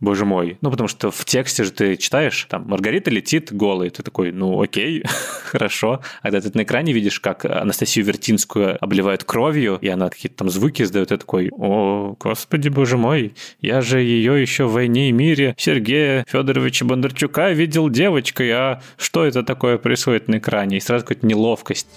[0.00, 0.58] боже мой.
[0.60, 4.60] Ну, потому что в тексте же ты читаешь, там, Маргарита летит голой, ты такой, ну,
[4.60, 5.02] окей,
[5.44, 6.00] хорошо.
[6.22, 10.50] А когда ты на экране видишь, как Анастасию Вертинскую обливают кровью, и она какие-то там
[10.50, 15.12] звуки издает, ты такой, о, господи, боже мой, я же ее еще в «Войне и
[15.12, 20.76] мире» Сергея Федоровича Бондарчука видел девочкой, а что это такое происходит на экране?
[20.76, 21.88] И сразу какая-то неловкость.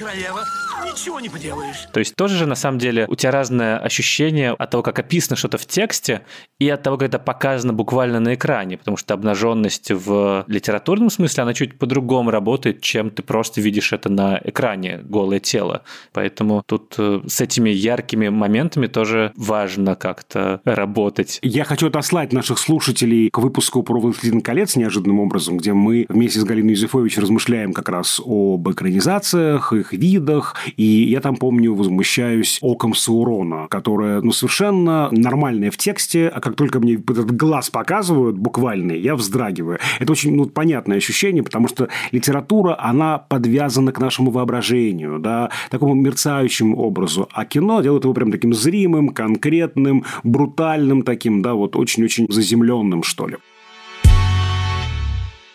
[0.00, 0.46] Надо, королева
[0.84, 1.88] ничего не поделаешь.
[1.92, 5.36] То есть тоже же на самом деле у тебя разное ощущение от того, как описано
[5.36, 6.22] что-то в тексте,
[6.58, 11.42] и от того, как это показано буквально на экране, потому что обнаженность в литературном смысле,
[11.42, 15.82] она чуть по-другому работает, чем ты просто видишь это на экране, голое тело.
[16.12, 21.38] Поэтому тут э, с этими яркими моментами тоже важно как-то работать.
[21.42, 26.40] Я хочу отослать наших слушателей к выпуску про «Властелин колец» неожиданным образом, где мы вместе
[26.40, 32.58] с Галиной Юзефович размышляем как раз об экранизациях, их видах и я там, помню, возмущаюсь
[32.62, 38.36] оком Саурона, которое, ну, совершенно нормальное в тексте, а как только мне этот глаз показывают,
[38.36, 39.78] буквальный, я вздрагиваю.
[40.00, 45.94] Это очень, ну, понятное ощущение, потому что литература, она подвязана к нашему воображению, да, такому
[45.94, 47.28] мерцающему образу.
[47.32, 53.28] А кино делает его прям таким зримым, конкретным, брутальным таким, да, вот очень-очень заземленным, что
[53.28, 53.36] ли.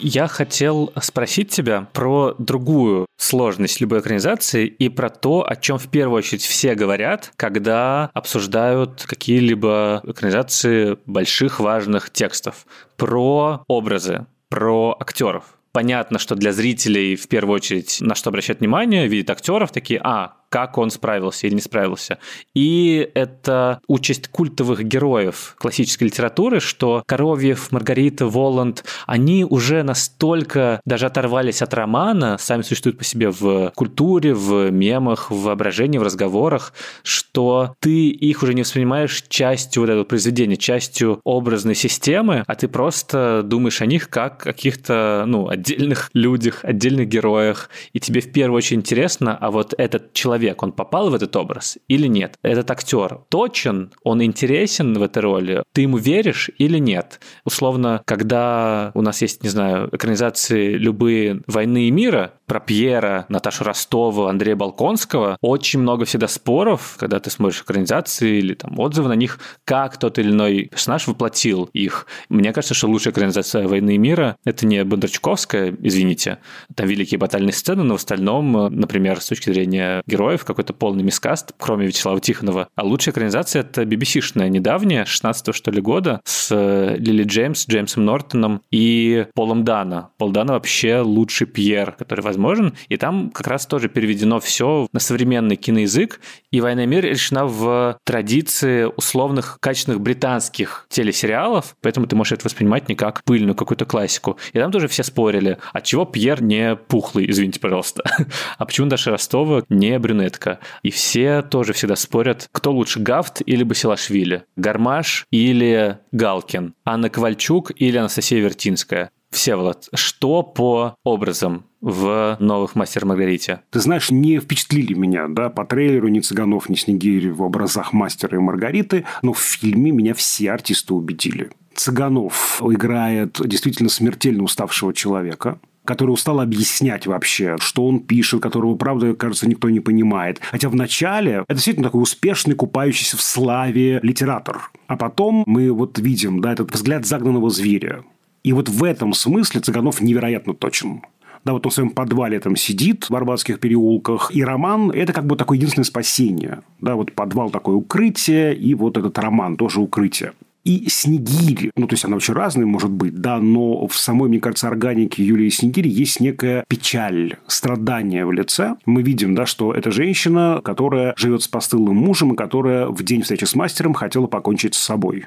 [0.06, 5.88] Я хотел спросить тебя про другую сложность любой экранизации и про то, о чем в
[5.88, 12.68] первую очередь все говорят, когда обсуждают какие-либо экранизации больших важных текстов.
[12.98, 15.46] Про образы, про актеров.
[15.72, 20.34] Понятно, что для зрителей в первую очередь на что обращать внимание, видят актеров такие, а,
[20.54, 22.20] как он справился или не справился.
[22.54, 31.08] И это участь культовых героев классической литературы, что Коровьев, Маргарита, Воланд, они уже настолько даже
[31.08, 36.74] оторвались от романа, сами существуют по себе в культуре, в мемах, в воображении, в разговорах,
[37.02, 42.68] что ты их уже не воспринимаешь частью вот этого произведения, частью образной системы, а ты
[42.68, 48.32] просто думаешь о них как о каких-то, ну, отдельных людях, отдельных героях, и тебе в
[48.32, 52.38] первую очередь интересно, а вот этот человек человек, он попал в этот образ или нет?
[52.44, 57.20] Этот актер точен, он интересен в этой роли, ты ему веришь или нет?
[57.46, 63.64] Условно, когда у нас есть, не знаю, экранизации любые «Войны и мира», про Пьера, Наташу
[63.64, 69.14] Ростову, Андрея Балконского, очень много всегда споров, когда ты смотришь экранизации или там отзывы на
[69.14, 72.06] них, как тот или иной персонаж воплотил их.
[72.30, 76.40] Мне кажется, что лучшая экранизация «Войны и мира»— это не Бондарчуковская, извините,
[76.76, 80.04] там великие батальные сцены, но в остальном, например, с точки зрения
[80.34, 82.68] героев, какой-то полный мискаст, кроме Вячеслава Тихонова.
[82.76, 86.50] А лучшая экранизация— это BBC-шная недавняя, 16 что ли года, с
[86.98, 90.10] Лили Джеймс, Джеймсом Нортоном и Полом Дана.
[90.18, 92.74] Пол Дана вообще лучший Пьер, который возможен.
[92.90, 96.20] И там как раз тоже переведено все на современный киноязык.
[96.52, 102.46] И «Война и мир» решена в традиции условных качественных британских телесериалов, поэтому ты можешь это
[102.46, 104.38] воспринимать не как пыльную какую-то классику.
[104.54, 108.04] И там тоже все спорили, от чего Пьер не пухлый, извините, пожалуйста,
[108.58, 110.60] а почему Даша Ростова не брюнетка.
[110.82, 117.72] И все тоже всегда спорят, кто лучше, Гафт или Басилашвили, Гармаш или Галкин, Анна Ковальчук
[117.76, 119.10] или Анастасия Вертинская.
[119.32, 123.62] Всеволод, что по образам в новых «Мастер Маргарите»?
[123.72, 128.38] Ты знаешь, не впечатлили меня, да, по трейлеру ни Цыганов, ни Снегири в образах «Мастера»
[128.38, 131.50] и «Маргариты», но в фильме меня все артисты убедили.
[131.74, 139.14] Цыганов играет действительно смертельно уставшего человека, который устал объяснять вообще, что он пишет, которого, правда,
[139.14, 140.40] кажется, никто не понимает.
[140.52, 144.72] Хотя в начале это действительно такой успешный, купающийся в славе литератор.
[144.88, 148.04] А потом мы вот видим, да, этот взгляд загнанного зверя.
[148.44, 151.02] И вот в этом смысле Цыганов невероятно точен.
[151.46, 154.32] Да, вот он в своем подвале там сидит в Арбатских переулках.
[154.34, 156.62] И роман– это как бы такое единственное спасение.
[156.80, 160.34] Да, вот подвал такое укрытие, и вот этот роман тоже укрытие.
[160.64, 164.40] И Снегирь, ну, то есть она очень разная может быть, да, но в самой, мне
[164.40, 168.76] кажется, органике Юлии Снегири есть некая печаль, страдание в лице.
[168.86, 173.24] Мы видим, да, что это женщина, которая живет с постылым мужем и которая в день
[173.24, 175.26] встречи с мастером хотела покончить с собой.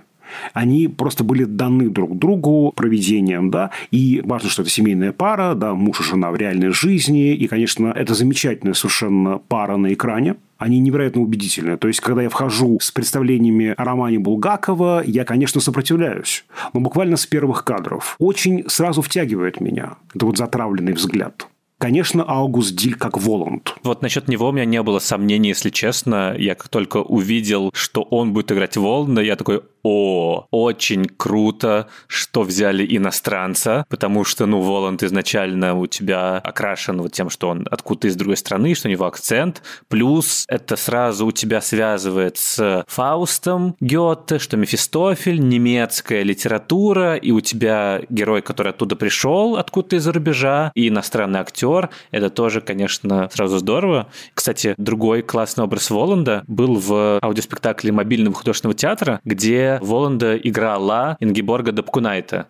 [0.53, 5.75] Они просто были даны друг другу проведением, да, и важно, что это семейная пара, да,
[5.75, 10.79] муж и жена в реальной жизни, и, конечно, это замечательная совершенно пара на экране, они
[10.79, 11.77] невероятно убедительны.
[11.77, 16.45] То есть, когда я вхожу с представлениями о романе Булгакова, я, конечно, сопротивляюсь.
[16.73, 18.17] Но буквально с первых кадров.
[18.19, 19.97] Очень сразу втягивает меня.
[20.15, 21.47] Это вот затравленный взгляд.
[21.79, 23.75] Конечно, Аугуст Диль как Воланд.
[23.83, 26.35] Вот насчет него у меня не было сомнений, если честно.
[26.39, 32.43] Я как только увидел, что он будет играть Воланда, я такой, о, очень круто, что
[32.43, 38.09] взяли иностранца, потому что, ну, Воланд изначально у тебя окрашен вот тем, что он откуда-то
[38.09, 43.77] из другой страны, что у него акцент, плюс это сразу у тебя связывает с Фаустом
[43.81, 50.73] Гёте, что Мефистофель, немецкая литература, и у тебя герой, который оттуда пришел, откуда-то из-за рубежа,
[50.75, 51.66] и иностранный актер,
[52.11, 54.09] это тоже, конечно, сразу здорово.
[54.35, 61.73] Кстати, другой классный образ Воланда был в аудиоспектакле мобильного художественного театра, где Воланда играла Ингиборга
[61.73, 62.49] Дапкунайта.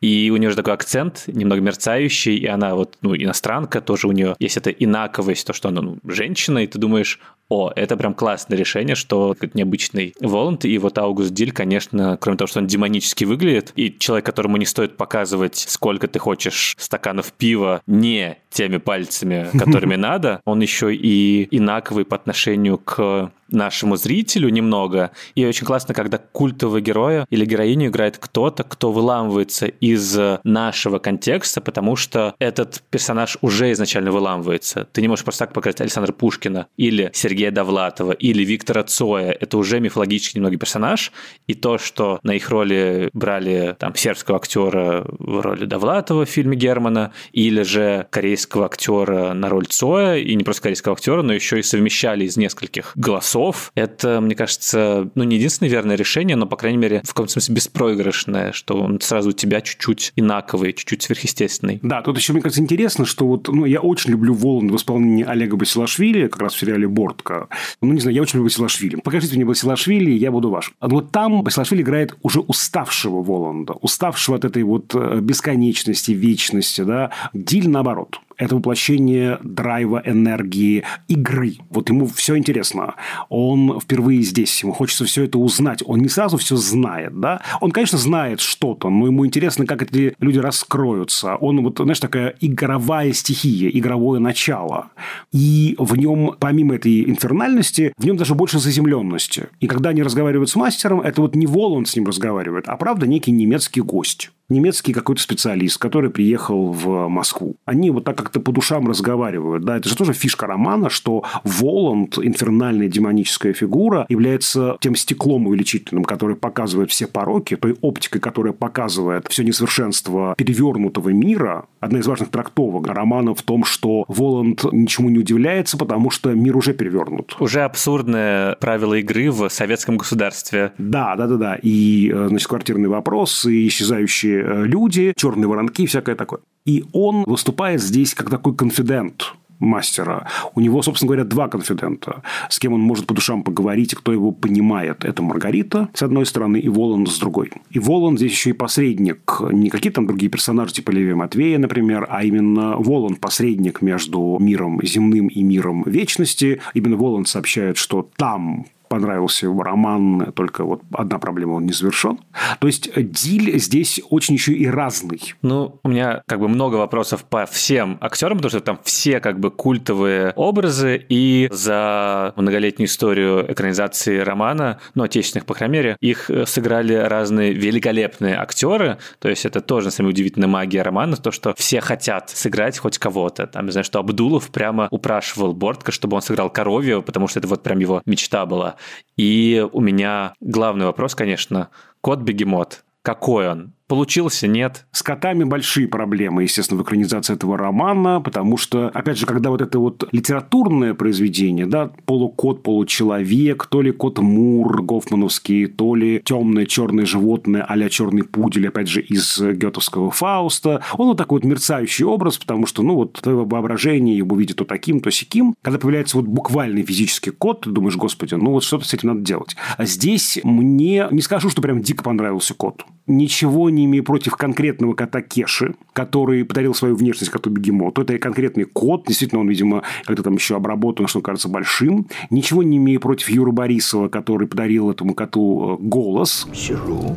[0.00, 4.12] И у нее же такой акцент, немного мерцающий, и она вот, ну, иностранка, тоже у
[4.12, 7.18] нее есть эта инаковость, то, что она, ну, женщина, и ты думаешь,
[7.48, 12.48] о, это прям классное решение, что необычный Воланд, и вот Аугуст Диль, конечно, кроме того,
[12.48, 17.82] что он демонически выглядит, и человек, которому не стоит показывать, сколько ты хочешь стаканов пива
[17.86, 25.10] не теми пальцами, которыми надо, он еще и инаковый по отношению к нашему зрителю немного.
[25.34, 31.60] И очень классно, когда культового героя или героиню играет кто-то, кто выламывается из нашего контекста,
[31.60, 34.86] потому что этот персонаж уже изначально выламывается.
[34.92, 39.30] Ты не можешь просто так показать Александра Пушкина или Сергея Сергея Довлатова или Виктора Цоя,
[39.30, 41.12] это уже мифологический немного персонаж,
[41.46, 46.56] и то, что на их роли брали там сербского актера в роли Довлатова в фильме
[46.56, 51.60] Германа, или же корейского актера на роль Цоя, и не просто корейского актера, но еще
[51.60, 56.56] и совмещали из нескольких голосов, это, мне кажется, ну, не единственное верное решение, но, по
[56.56, 61.78] крайней мере, в каком-то смысле беспроигрышное, что он сразу у тебя чуть-чуть инаковый, чуть-чуть сверхъестественный.
[61.82, 65.24] Да, тут еще, мне кажется, интересно, что вот, ну, я очень люблю Воланд в исполнении
[65.24, 66.88] Олега Басилашвили, как раз в сериале
[67.28, 67.48] «Бортка».
[67.80, 68.96] Ну, не знаю, я очень люблю Басилашвили.
[68.96, 70.72] Покажите мне Басилашвили, я буду ваш.
[70.80, 76.82] А вот там Басилашвили играет уже уставшего Воланда, уставшего от этой вот э, бесконечности, вечности,
[76.82, 77.10] да.
[77.32, 81.56] Диль наоборот это воплощение драйва, энергии, игры.
[81.70, 82.94] Вот ему все интересно.
[83.28, 85.82] Он впервые здесь, ему хочется все это узнать.
[85.84, 87.42] Он не сразу все знает, да?
[87.60, 91.36] Он, конечно, знает что-то, но ему интересно, как эти люди раскроются.
[91.36, 94.88] Он вот, знаешь, такая игровая стихия, игровое начало.
[95.32, 99.48] И в нем, помимо этой инфернальности, в нем даже больше заземленности.
[99.60, 103.06] И когда они разговаривают с мастером, это вот не Воланд с ним разговаривает, а правда
[103.06, 107.56] некий немецкий гость немецкий какой-то специалист, который приехал в Москву.
[107.64, 109.64] Они вот так как-то по душам разговаривают.
[109.64, 116.04] Да, это же тоже фишка романа, что Воланд, инфернальная демоническая фигура, является тем стеклом увеличительным,
[116.04, 121.66] который показывает все пороки, той оптикой, которая показывает все несовершенство перевернутого мира.
[121.80, 126.56] Одна из важных трактовок романа в том, что Воланд ничему не удивляется, потому что мир
[126.56, 127.36] уже перевернут.
[127.38, 130.72] Уже абсурдное правило игры в советском государстве.
[130.78, 131.58] Да, да, да, да.
[131.62, 136.40] И, э, значит, квартирный вопрос, и исчезающие Э, люди, черные воронки и всякое такое.
[136.64, 140.26] И он выступает здесь как такой конфидент мастера.
[140.54, 144.12] У него, собственно говоря, два конфидента, с кем он может по душам поговорить, и кто
[144.12, 145.04] его понимает.
[145.04, 147.50] Это Маргарита, с одной стороны, и Воланд с другой.
[147.70, 149.40] И Воланд здесь еще и посредник.
[149.52, 154.80] Не какие там другие персонажи, типа Леви Матвея, например, а именно Воланд посредник между миром
[154.82, 156.60] земным и миром вечности.
[156.74, 162.18] Именно Воланд сообщает, что там понравился его роман, только вот одна проблема, он не завершен.
[162.60, 165.34] То есть Диль здесь очень еще и разный.
[165.42, 169.38] Ну, у меня как бы много вопросов по всем актерам, потому что там все как
[169.40, 176.30] бы культовые образы, и за многолетнюю историю экранизации романа, ну, отечественных, по крайней мере, их
[176.30, 181.16] э, сыграли разные великолепные актеры, то есть это тоже, на самом деле, удивительная магия романа,
[181.16, 183.46] то, что все хотят сыграть хоть кого-то.
[183.46, 187.48] Там, я знаю, что Абдулов прямо упрашивал Бортка, чтобы он сыграл Коровьева, потому что это
[187.48, 188.76] вот прям его мечта была.
[189.16, 191.70] И у меня главный вопрос, конечно,
[192.00, 192.84] кот-бегемот.
[193.02, 193.72] Какой он?
[193.88, 194.86] Получился, нет?
[194.92, 199.62] С котами большие проблемы, естественно, в экранизации этого романа, потому что, опять же, когда вот
[199.62, 206.66] это вот литературное произведение, да, полукот, получеловек, то ли кот Мур гофмановский, то ли темное
[206.66, 212.04] черное животное а черный пудель, опять же, из гетовского Фауста, он вот такой вот мерцающий
[212.04, 215.54] образ, потому что, ну, вот твое воображение его видит то таким, то сяким.
[215.62, 219.20] Когда появляется вот буквальный физический кот, ты думаешь, господи, ну, вот что-то с этим надо
[219.20, 219.56] делать.
[219.78, 222.84] А здесь мне, не скажу, что прям дико понравился кот.
[223.06, 228.02] Ничего не имею против конкретного кота Кеши, который подарил свою внешность коту Бегемоту.
[228.02, 229.06] Это конкретный кот.
[229.06, 232.06] Действительно, он, видимо, как-то там еще обработан, что кажется большим.
[232.30, 236.46] Ничего не имею против Юры Борисова, который подарил этому коту э, голос.
[236.54, 237.16] Сижу,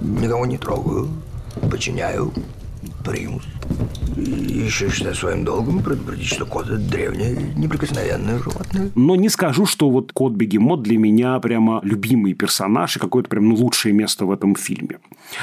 [0.00, 1.08] никого не трогаю,
[1.70, 2.32] подчиняю,
[3.04, 3.42] примус.
[4.16, 8.90] Еще считаю своим долгом предупредить, что кот– это древнее, неприкосновенное животное.
[8.94, 13.56] Но не скажу, что вот кот-бегемот для меня прямо любимый персонаж и какое-то прям ну,
[13.56, 14.98] лучшее место в этом фильме.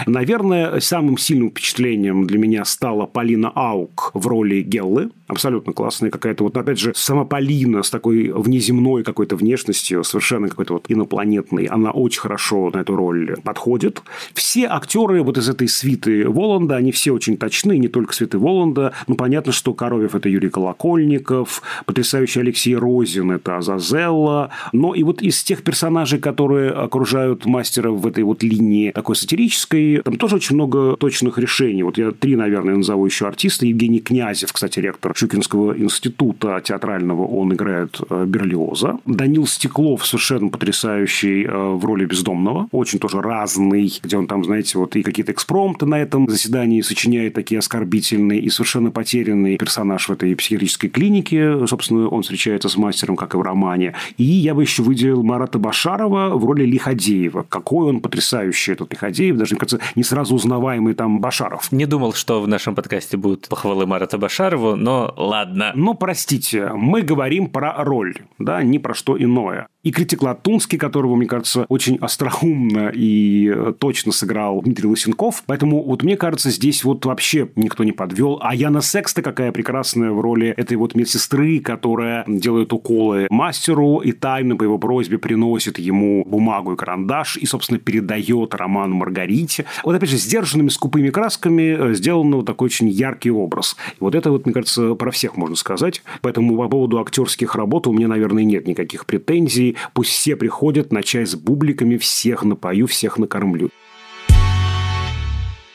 [0.05, 5.11] Наверное, самым сильным впечатлением для меня стала Полина Аук в роли Геллы.
[5.27, 10.73] Абсолютно классная какая-то вот, опять же, сама Полина с такой внеземной какой-то внешностью, совершенно какой-то
[10.73, 11.65] вот инопланетной.
[11.65, 14.01] Она очень хорошо на эту роль подходит.
[14.33, 18.93] Все актеры вот из этой свиты Воланда, они все очень точны, не только Светы Воланда.
[19.07, 24.49] Ну, понятно, что Коровьев– это Юрий Колокольников, потрясающий Алексей Розин– это Азазелла.
[24.73, 30.01] Но и вот из тех персонажей, которые окружают мастера в этой вот линии такой сатирической,
[30.03, 31.83] там тоже очень много точных решений.
[31.83, 33.65] Вот я три, наверное, назову еще артиста.
[33.65, 38.99] Евгений Князев, кстати, ректор Щукинского института театрального, он играет э, Берлиоза.
[39.05, 44.77] Данил Стеклов совершенно потрясающий э, в роли бездомного, очень тоже разный, где он там, знаете,
[44.77, 50.11] вот и какие-то экспромты на этом заседании сочиняет такие оскорбительные и совершенно потерянный персонаж в
[50.11, 51.65] этой психиатрической клинике.
[51.65, 53.95] Собственно, он встречается с мастером, как и в романе.
[54.17, 57.43] И я бы еще выделил Марата Башарова в роли Лиходеева.
[57.49, 59.37] Какой он потрясающий этот Лиходеев.
[59.37, 61.71] Даже, мне кажется, не сразу узнаваемый там Башаров.
[61.71, 65.71] Не думал, что в нашем подкасте будут похвалы Марата Башарову, но ладно.
[65.73, 69.67] Но, простите, мы говорим про роль, да, не про что иное.
[69.83, 75.43] И критик Латунский, которого, мне кажется, очень остроумно и э, точно сыграл Дмитрий Лысенков.
[75.47, 78.37] Поэтому вот мне кажется, здесь вот вообще никто не подвел.
[78.43, 84.11] А Яна Секста какая прекрасная в роли этой вот медсестры, которая делает уколы мастеру и
[84.11, 89.65] тайно по его просьбе приносит ему бумагу и карандаш и, собственно, передает роман Маргарите.
[89.83, 93.75] Вот, опять же, сдержанными, скупыми красками э, сделан вот такой очень яркий образ.
[93.93, 96.03] И вот это вот, мне кажется, про всех можно сказать.
[96.21, 99.70] Поэтому по поводу актерских работ у меня, наверное, нет никаких претензий.
[99.93, 103.69] Пусть все приходят на чай с бубликами, всех напою, всех накормлю.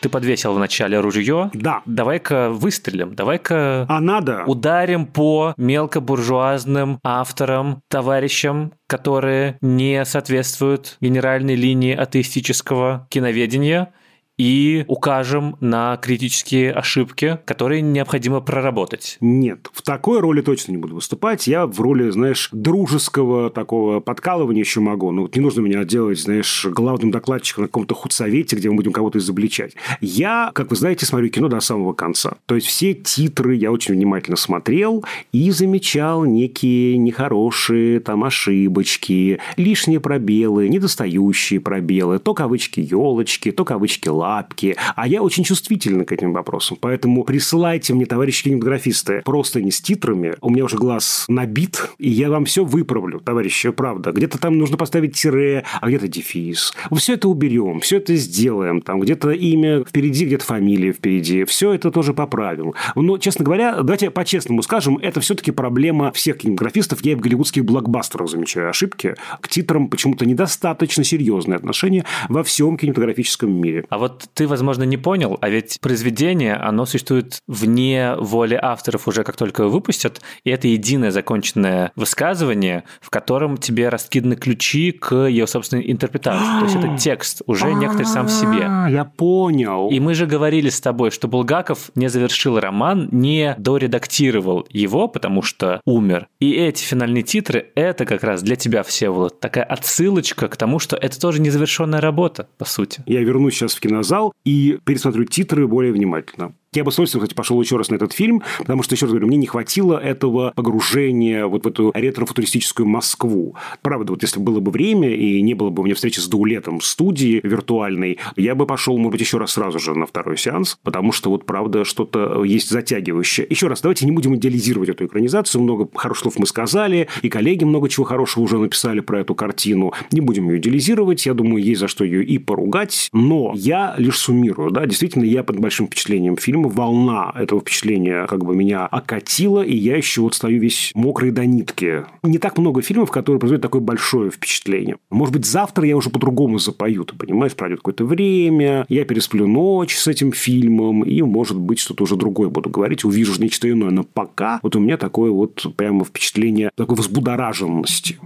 [0.00, 1.50] Ты подвесил в начале ружье.
[1.54, 1.82] Да.
[1.86, 4.44] Давай-ка выстрелим, давай-ка А надо?
[4.46, 13.92] ударим по мелкобуржуазным авторам, товарищам, которые не соответствуют генеральной линии атеистического киноведения
[14.38, 19.16] и укажем на критические ошибки, которые необходимо проработать.
[19.20, 21.46] Нет, в такой роли точно не буду выступать.
[21.46, 25.10] Я в роли, знаешь, дружеского такого подкалывания еще могу.
[25.10, 28.92] Ну, вот не нужно меня делать, знаешь, главным докладчиком на каком-то худсовете, где мы будем
[28.92, 29.74] кого-то изобличать.
[30.00, 32.36] Я, как вы знаете, смотрю кино до самого конца.
[32.46, 40.00] То есть, все титры я очень внимательно смотрел и замечал некие нехорошие там ошибочки, лишние
[40.00, 44.76] пробелы, недостающие пробелы, то кавычки елочки, то кавычки лапки.
[44.94, 46.76] А я очень чувствительный к этим вопросам.
[46.80, 50.34] Поэтому присылайте мне, товарищи кинематографисты, просто не с титрами.
[50.40, 54.12] У меня уже глаз набит, и я вам все выправлю, товарищи, правда.
[54.12, 56.74] Где-то там нужно поставить тире, а где-то дефис.
[56.96, 58.80] Все это уберем, все это сделаем.
[58.80, 61.44] Там где-то имя впереди, где-то фамилия впереди.
[61.44, 62.74] Все это тоже поправим.
[62.94, 67.04] Но, честно говоря, давайте по-честному скажем, это все-таки проблема всех кинематографистов.
[67.04, 69.14] Я и в голливудских блокбастерах замечаю ошибки.
[69.40, 73.84] К титрам почему-то недостаточно серьезное отношение во всем кинематографическом мире.
[73.88, 79.24] А вот ты, возможно, не понял, а ведь произведение, оно существует вне воли авторов уже
[79.24, 85.26] как только его выпустят, и это единое законченное высказывание, в котором тебе раскиданы ключи к
[85.26, 86.58] ее собственной интерпретации.
[86.58, 88.64] То есть это текст, уже некоторый сам в себе.
[88.66, 89.88] А, Я понял.
[89.90, 95.42] И мы же говорили с тобой, что Булгаков не завершил роман, не доредактировал его, потому
[95.42, 96.28] что умер.
[96.40, 100.96] И эти финальные титры– это как раз для тебя, Всеволод, такая отсылочка к тому, что
[100.96, 103.02] это тоже незавершенная работа, по сути.
[103.06, 106.54] Я вернусь сейчас в кинозал и пересмотрю титры более внимательно.
[106.76, 109.12] Я бы с удовольствием, кстати, пошел еще раз на этот фильм, потому что, еще раз
[109.12, 113.56] говорю, мне не хватило этого погружения вот в эту ретро-футуристическую Москву.
[113.80, 116.80] Правда, вот если было бы время и не было бы у меня встречи с Даулетом
[116.80, 120.78] в студии виртуальной, я бы пошел, может быть, еще раз сразу же на второй сеанс,
[120.82, 123.46] потому что вот, правда, что-то есть затягивающее.
[123.48, 125.62] Еще раз, давайте не будем идеализировать эту экранизацию.
[125.62, 129.94] Много хороших слов мы сказали, и коллеги много чего хорошего уже написали про эту картину.
[130.12, 131.24] Не будем ее идеализировать.
[131.24, 133.08] Я думаю, есть за что ее и поругать.
[133.14, 134.70] Но я лишь суммирую.
[134.70, 139.76] Да, действительно, я под большим впечатлением фильма волна этого впечатления как бы меня окатила, и
[139.76, 142.04] я еще вот стою весь мокрый до нитки.
[142.22, 144.96] Не так много фильмов, которые производят такое большое впечатление.
[145.10, 149.96] Может быть, завтра я уже по-другому запою, ты понимаешь, пройдет какое-то время, я пересплю ночь
[149.96, 153.90] с этим фильмом, и, может быть, что-то уже другое буду говорить, увижу нечто иное.
[153.90, 158.18] Но пока вот у меня такое вот прямо впечатление такой взбудораженности.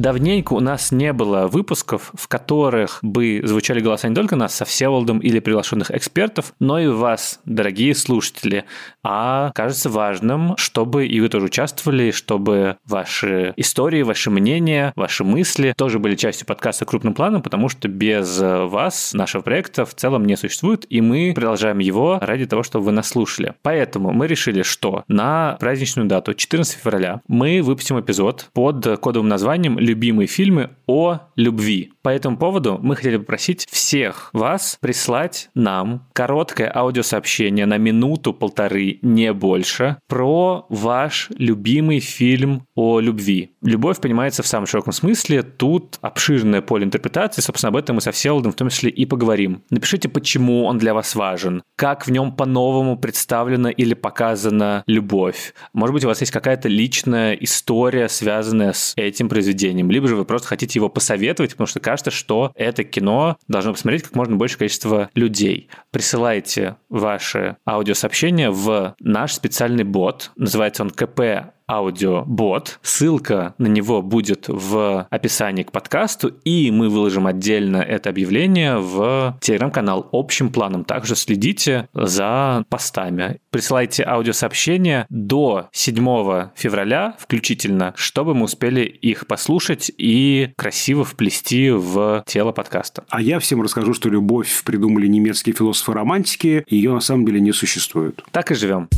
[0.00, 4.64] Давненько у нас не было выпусков, в которых бы звучали голоса не только нас со
[4.64, 8.64] Всеволодом или приглашенных экспертов, но и вас, дорогие слушатели.
[9.04, 15.74] А кажется важным, чтобы и вы тоже участвовали, чтобы ваши истории, ваши мнения, ваши мысли
[15.76, 20.38] тоже были частью подкаста крупным планом, потому что без вас нашего проекта в целом не
[20.38, 23.52] существует, и мы продолжаем его ради того, чтобы вы нас слушали.
[23.60, 29.78] Поэтому мы решили, что на праздничную дату 14 февраля мы выпустим эпизод под кодовым названием
[29.90, 31.92] любимые фильмы о любви.
[32.02, 39.32] По этому поводу мы хотели попросить всех вас прислать нам короткое аудиосообщение на минуту-полторы, не
[39.32, 43.50] больше, про ваш любимый фильм о любви.
[43.62, 45.42] Любовь понимается в самом широком смысле.
[45.42, 47.42] Тут обширное поле интерпретации.
[47.42, 49.62] Собственно, об этом мы со Всеволодом в том числе и поговорим.
[49.70, 55.54] Напишите, почему он для вас важен, как в нем по-новому представлена или показана любовь.
[55.72, 60.24] Может быть, у вас есть какая-то личная история, связанная с этим произведением, либо же вы
[60.24, 64.58] просто хотите его посоветовать, потому что кажется, что это кино должно посмотреть как можно большее
[64.58, 65.68] количество людей.
[65.90, 70.32] Присылайте ваши аудиосообщения в наш специальный бот.
[70.36, 72.80] Называется он КП аудиобот.
[72.82, 79.38] Ссылка на него будет в описании к подкасту, и мы выложим отдельно это объявление в
[79.40, 80.84] телеграм-канал общим планом.
[80.84, 83.38] Также следите за постами.
[83.50, 92.24] Присылайте аудиосообщения до 7 февраля включительно, чтобы мы успели их послушать и красиво вплести в
[92.26, 93.04] тело подкаста.
[93.08, 98.22] А я всем расскажу, что любовь придумали немецкие философы-романтики, ее на самом деле не существует.
[98.32, 98.88] Так и живем.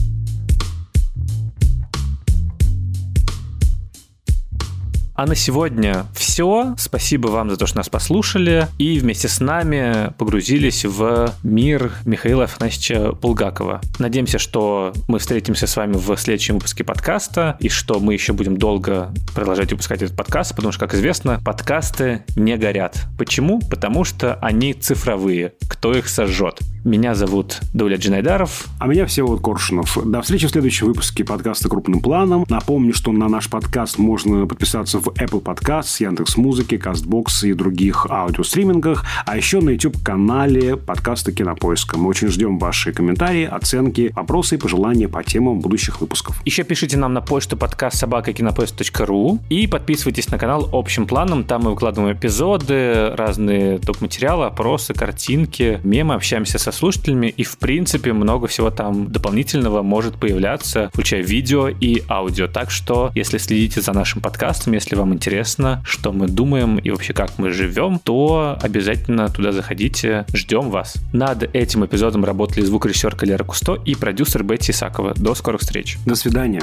[5.22, 6.74] А на сегодня все.
[6.76, 12.42] Спасибо вам за то, что нас послушали и вместе с нами погрузились в мир Михаила
[12.42, 13.82] Афанасьевича Булгакова.
[14.00, 18.56] Надеемся, что мы встретимся с вами в следующем выпуске подкаста и что мы еще будем
[18.56, 23.04] долго продолжать выпускать этот подкаст, потому что, как известно, подкасты не горят.
[23.16, 23.60] Почему?
[23.60, 25.52] Потому что они цифровые.
[25.68, 26.58] Кто их сожжет?
[26.84, 28.66] Меня зовут Дуля Джинайдаров.
[28.80, 29.96] А меня Всеволод Коршунов.
[30.04, 32.44] До встречи в следующем выпуске подкаста «Крупным планом».
[32.48, 38.06] Напомню, что на наш подкаст можно подписаться в Apple Podcasts, Яндекс Музыки, Castbox и других
[38.08, 41.98] аудиостримингах, а еще на YouTube-канале подкаста «Кинопоиска».
[41.98, 46.40] Мы очень ждем ваши комментарии, оценки, вопросы и пожелания по темам будущих выпусков.
[46.44, 51.44] Еще пишите нам на почту подкаст собакакинопоиск.ру и подписывайтесь на канал общим планом.
[51.44, 58.12] Там мы выкладываем эпизоды, разные доп-материалы, опросы, картинки, мемы, общаемся со слушателями, и, в принципе,
[58.12, 62.48] много всего там дополнительного может появляться, включая видео и аудио.
[62.48, 67.14] Так что, если следите за нашим подкастом, если вам интересно, что мы думаем и вообще
[67.14, 70.26] как мы живем, то обязательно туда заходите.
[70.34, 70.96] Ждем вас.
[71.14, 75.14] Над этим эпизодом работали звукорежиссер Калера Кусто и продюсер Бетти Исакова.
[75.14, 75.96] До скорых встреч.
[76.04, 76.62] До свидания.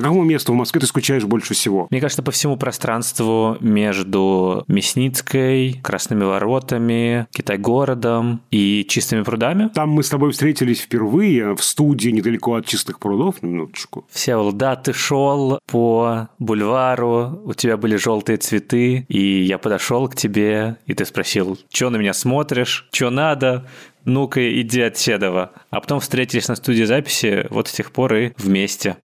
[0.00, 1.86] По какому месту в Москве ты скучаешь больше всего?
[1.90, 9.68] Мне кажется, по всему пространству между Мясницкой, Красными воротами, Китай-городом и Чистыми прудами.
[9.74, 14.06] Там мы с тобой встретились впервые в студии недалеко от Чистых прудов, на минуточку.
[14.10, 20.16] Всеволод, да, ты шел по бульвару, у тебя были желтые цветы, и я подошел к
[20.16, 23.66] тебе, и ты спросил, что на меня смотришь, что надо,
[24.04, 25.52] ну-ка иди от Седова.
[25.70, 28.96] А потом встретились на студии записи, вот с тех пор и вместе.